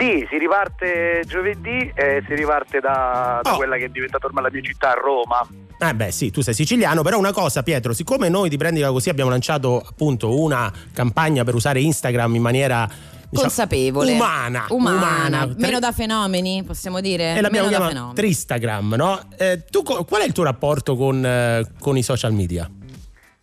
[0.00, 3.56] Sì, si riparte giovedì e si riparte da, da Oh.
[3.56, 5.46] quella che è diventata ormai la mia città, Roma.
[5.78, 9.08] Eh beh sì, tu sei siciliano, però una cosa Pietro, siccome noi di Prendila Così
[9.10, 14.12] abbiamo lanciato appunto una campagna per usare Instagram in maniera diciamo, Consapevole.
[14.12, 15.44] umana, Umana.
[15.46, 17.34] Tre- Meno da fenomeni, possiamo dire?
[17.36, 18.14] e l'abbiamo Meno da chiamata fenomeni.
[18.14, 19.20] Tristagram, no?
[19.36, 22.70] Eh, tu qual è il tuo rapporto con, eh, con i social media?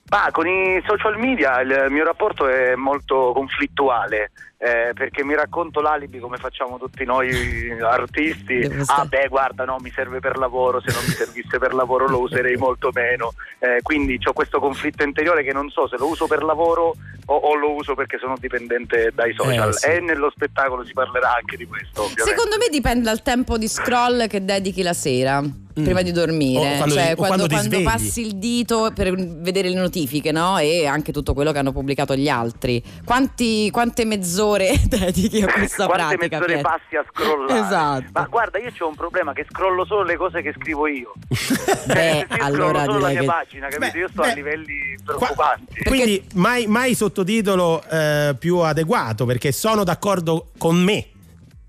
[0.10, 4.32] Ma con i social media il mio rapporto è molto conflittuale.
[4.60, 7.30] Eh, perché mi racconto l'alibi come facciamo tutti noi
[7.82, 8.68] artisti.
[8.88, 10.82] Ah, beh, guarda, no, mi serve per lavoro.
[10.82, 13.34] Se non mi servisse per lavoro lo userei molto meno.
[13.60, 16.96] Eh, quindi ho questo conflitto interiore che non so se lo uso per lavoro
[17.26, 19.70] o, o lo uso perché sono dipendente dai social.
[19.70, 19.86] Eh, sì.
[19.88, 22.30] E nello spettacolo si parlerà anche di questo, ovviamente.
[22.32, 25.44] Secondo me dipende dal tempo di scroll che dedichi la sera.
[25.74, 26.74] prima di dormire.
[26.74, 27.84] O quando cioè, o quando, quando svegli.
[27.84, 30.58] passi il dito per vedere le notifiche, no?
[30.58, 32.82] E anche tutto quello che hanno pubblicato gli altri.
[33.06, 34.46] Quanti- quante mezz'ore
[34.88, 36.38] dedichi a questa Quante pratica?
[36.40, 36.70] mezz'ore Pietro?
[36.70, 37.60] passi a scrollare?
[37.60, 38.10] Esatto.
[38.14, 41.14] Ma guarda, io ho un problema che scrollo solo le cose che scrivo io.
[41.88, 43.98] Beh, io allora scrollo solo la mia che- pagina, capito?
[43.98, 45.84] io sto a livelli preoccupanti.
[45.84, 51.08] Quindi mai, mai sottotitolo eh, più adeguato perché sono d'accordo con me.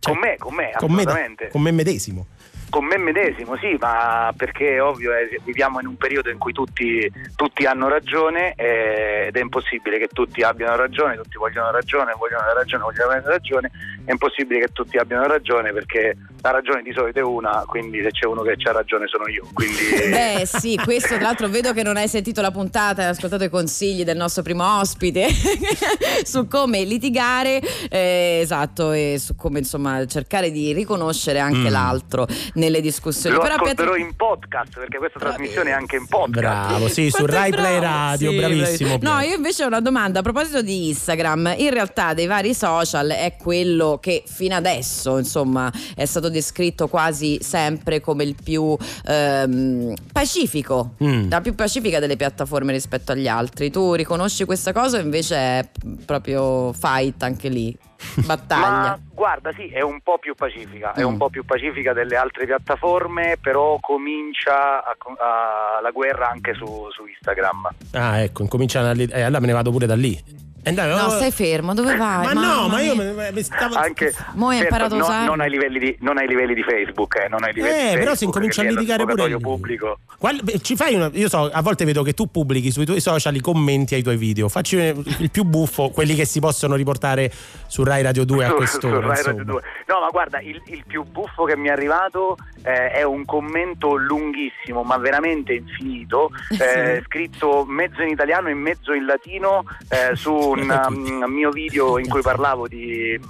[0.01, 1.49] con me, con me, Con me, assolutamente.
[1.49, 2.27] con me medesimo.
[2.71, 6.53] Con me medesimo, sì, ma perché è ovvio, eh, viviamo in un periodo in cui
[6.53, 12.13] tutti, tutti hanno ragione eh, ed è impossibile che tutti abbiano ragione, tutti vogliono ragione,
[12.17, 13.71] vogliono ragione, vogliono avere ragione,
[14.05, 18.11] è impossibile che tutti abbiano ragione perché la ragione di solito è una, quindi se
[18.11, 19.47] c'è uno che ha ragione sono io.
[19.53, 20.11] Quindi...
[20.11, 23.49] Beh sì, questo tra l'altro vedo che non hai sentito la puntata, hai ascoltato i
[23.49, 25.27] consigli del nostro primo ospite
[26.23, 31.73] su come litigare, eh, esatto, e su come insomma cercare di riconoscere anche Mm.
[31.73, 32.27] l'altro
[32.59, 33.35] nelle discussioni.
[33.37, 36.39] Lo Però ascolterò Pietro- in podcast perché questa trasmissione è anche in podcast.
[36.69, 38.99] Bravo, sì, su Rai Play Radio, Sì, bravissimo.
[39.01, 41.55] No, io invece ho una domanda a proposito di Instagram.
[41.57, 47.39] In realtà dei vari social è quello che fino adesso, insomma, è stato descritto quasi
[47.41, 51.31] sempre come il più ehm, pacifico, Mm.
[51.31, 53.71] la più pacifica delle piattaforme rispetto agli altri.
[53.71, 55.69] Tu riconosci questa cosa o invece è
[56.05, 57.77] proprio fight anche lì?
[58.25, 58.69] Battaglia.
[58.71, 61.07] Ma guarda, sì, è un po' più pacifica, è Mm.
[61.07, 66.89] un po' più pacifica delle altre piattaforme, però comincia a- a- la guerra anche su,
[66.91, 67.69] su Instagram.
[67.93, 68.95] Ah, ecco, incominciano a.
[68.97, 70.17] Eh, allora me ne vado pure da lì.
[70.63, 72.27] Eh, dai, No, oh, stai fermo, dove vai?
[72.27, 73.31] Ma no, ma io mia.
[73.33, 73.77] me- stavo.
[73.77, 75.27] Anche Mo' hai certo, imparato a no- usarlo.
[75.27, 77.99] non, ai livelli di, non ai livelli di Facebook, eh, non ai livelli di Eh,
[77.99, 79.99] però si Facebook, incomincia a litigare pure pubblico.
[80.19, 83.35] Qual- ci fai una- io so, a volte vedo che tu pubblichi sui tuoi social
[83.37, 84.49] i commenti ai tuoi video.
[84.49, 87.31] Facci il più buffo, quelli che si possono riportare
[87.67, 88.95] su Rai Radio 2 a Su- quest'ora.
[88.97, 89.37] su Rai insomma.
[89.39, 89.63] Radio 2.
[89.87, 93.95] No, ma guarda, il, il più buffo che mi è arrivato eh, è un commento
[93.95, 96.31] lunghissimo, ma veramente infinito,
[96.61, 101.99] eh, scritto mezzo in italiano e mezzo in latino eh, su un um, mio video
[101.99, 103.21] in cui parlavo di, eh,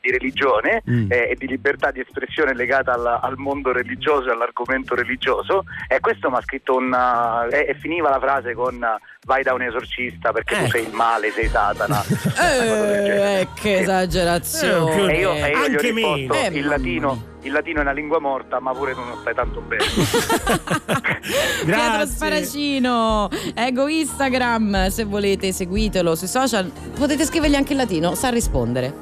[0.00, 1.10] di religione Mm.
[1.10, 5.64] eh, e di libertà di espressione legata al, al mondo religioso e all'argomento religioso.
[5.88, 6.92] E questo mi ha scritto un.
[6.92, 8.74] uh, e, e finiva la frase con.
[8.74, 10.70] uh, Vai da un esorcista perché tu Ecco.
[10.70, 12.04] sei il male, sei Satana.
[12.38, 15.12] Eh, che esagerazione.
[15.12, 16.46] E io, e io gli ho Anche risposto, me.
[16.46, 19.60] Eh, il, latino, il latino è una lingua morta, ma pure tu non stai tanto
[19.62, 19.82] bene.
[19.90, 22.06] Pietro Grazie.
[22.06, 28.92] Sparacino, ego Instagram, se volete seguitelo sui social, potete scrivergli anche in latino, sa rispondere.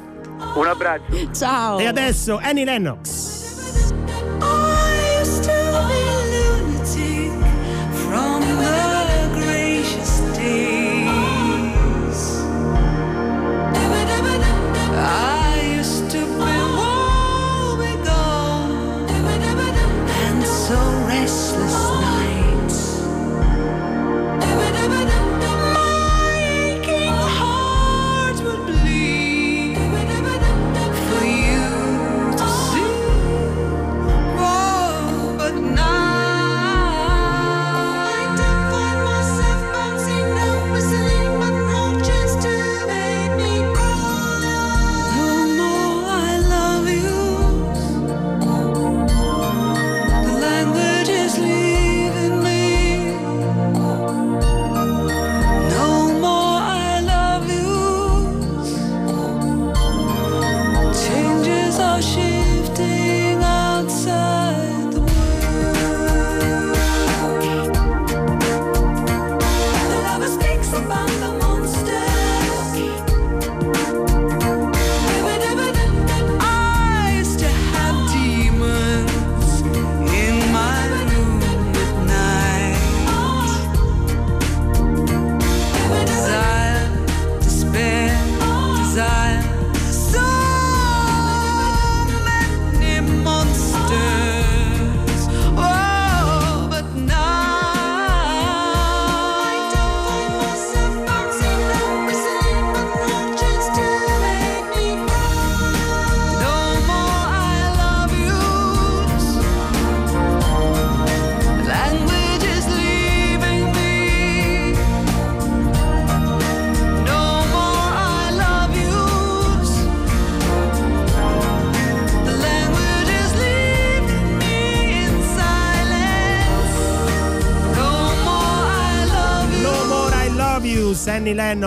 [0.55, 1.31] Un abbraccio.
[1.33, 1.77] Ciao.
[1.77, 3.91] E adesso Annie Lennox.
[4.41, 5.51] I used to
[5.87, 7.31] be lunatic
[8.09, 8.84] from the
[10.45, 10.84] see.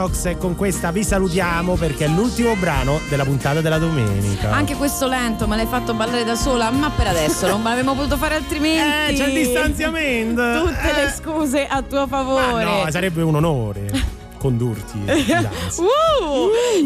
[0.09, 4.51] Lennox e con questa vi salutiamo perché è l'ultimo brano della puntata della domenica.
[4.51, 8.17] Anche questo lento me l'hai fatto ballare da sola, ma per adesso non avremmo potuto
[8.17, 9.15] fare altrimenti.
[9.15, 10.43] Eh, c'è il distanziamento.
[10.65, 12.65] Tutte le scuse a tuo favore.
[12.65, 13.87] No, sarebbe un onore
[14.39, 14.99] condurti.
[14.99, 15.83] Uh,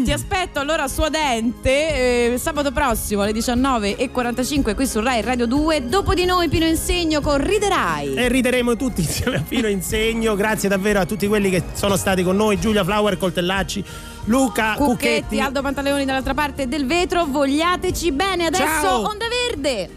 [0.03, 5.87] Ti aspetto allora suadente eh, sabato prossimo alle 19.45 qui su Rai Radio 2.
[5.87, 8.15] Dopo di noi Pino Insegno con Riderai.
[8.15, 10.35] E rideremo tutti insieme a Pino Insegno.
[10.35, 13.83] Grazie davvero a tutti quelli che sono stati con noi: Giulia Flower, Coltellacci,
[14.25, 15.39] Luca Cucchetti, Cucchetti.
[15.39, 17.25] Aldo Pantaleoni dall'altra parte del vetro.
[17.25, 18.45] Vogliateci bene.
[18.47, 19.07] Adesso Ciao.
[19.07, 19.89] Onda Verde.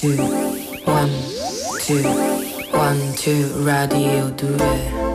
[0.00, 0.16] two,
[0.84, 1.10] one,
[1.86, 2.02] two,
[2.72, 5.11] one, two, radio 2.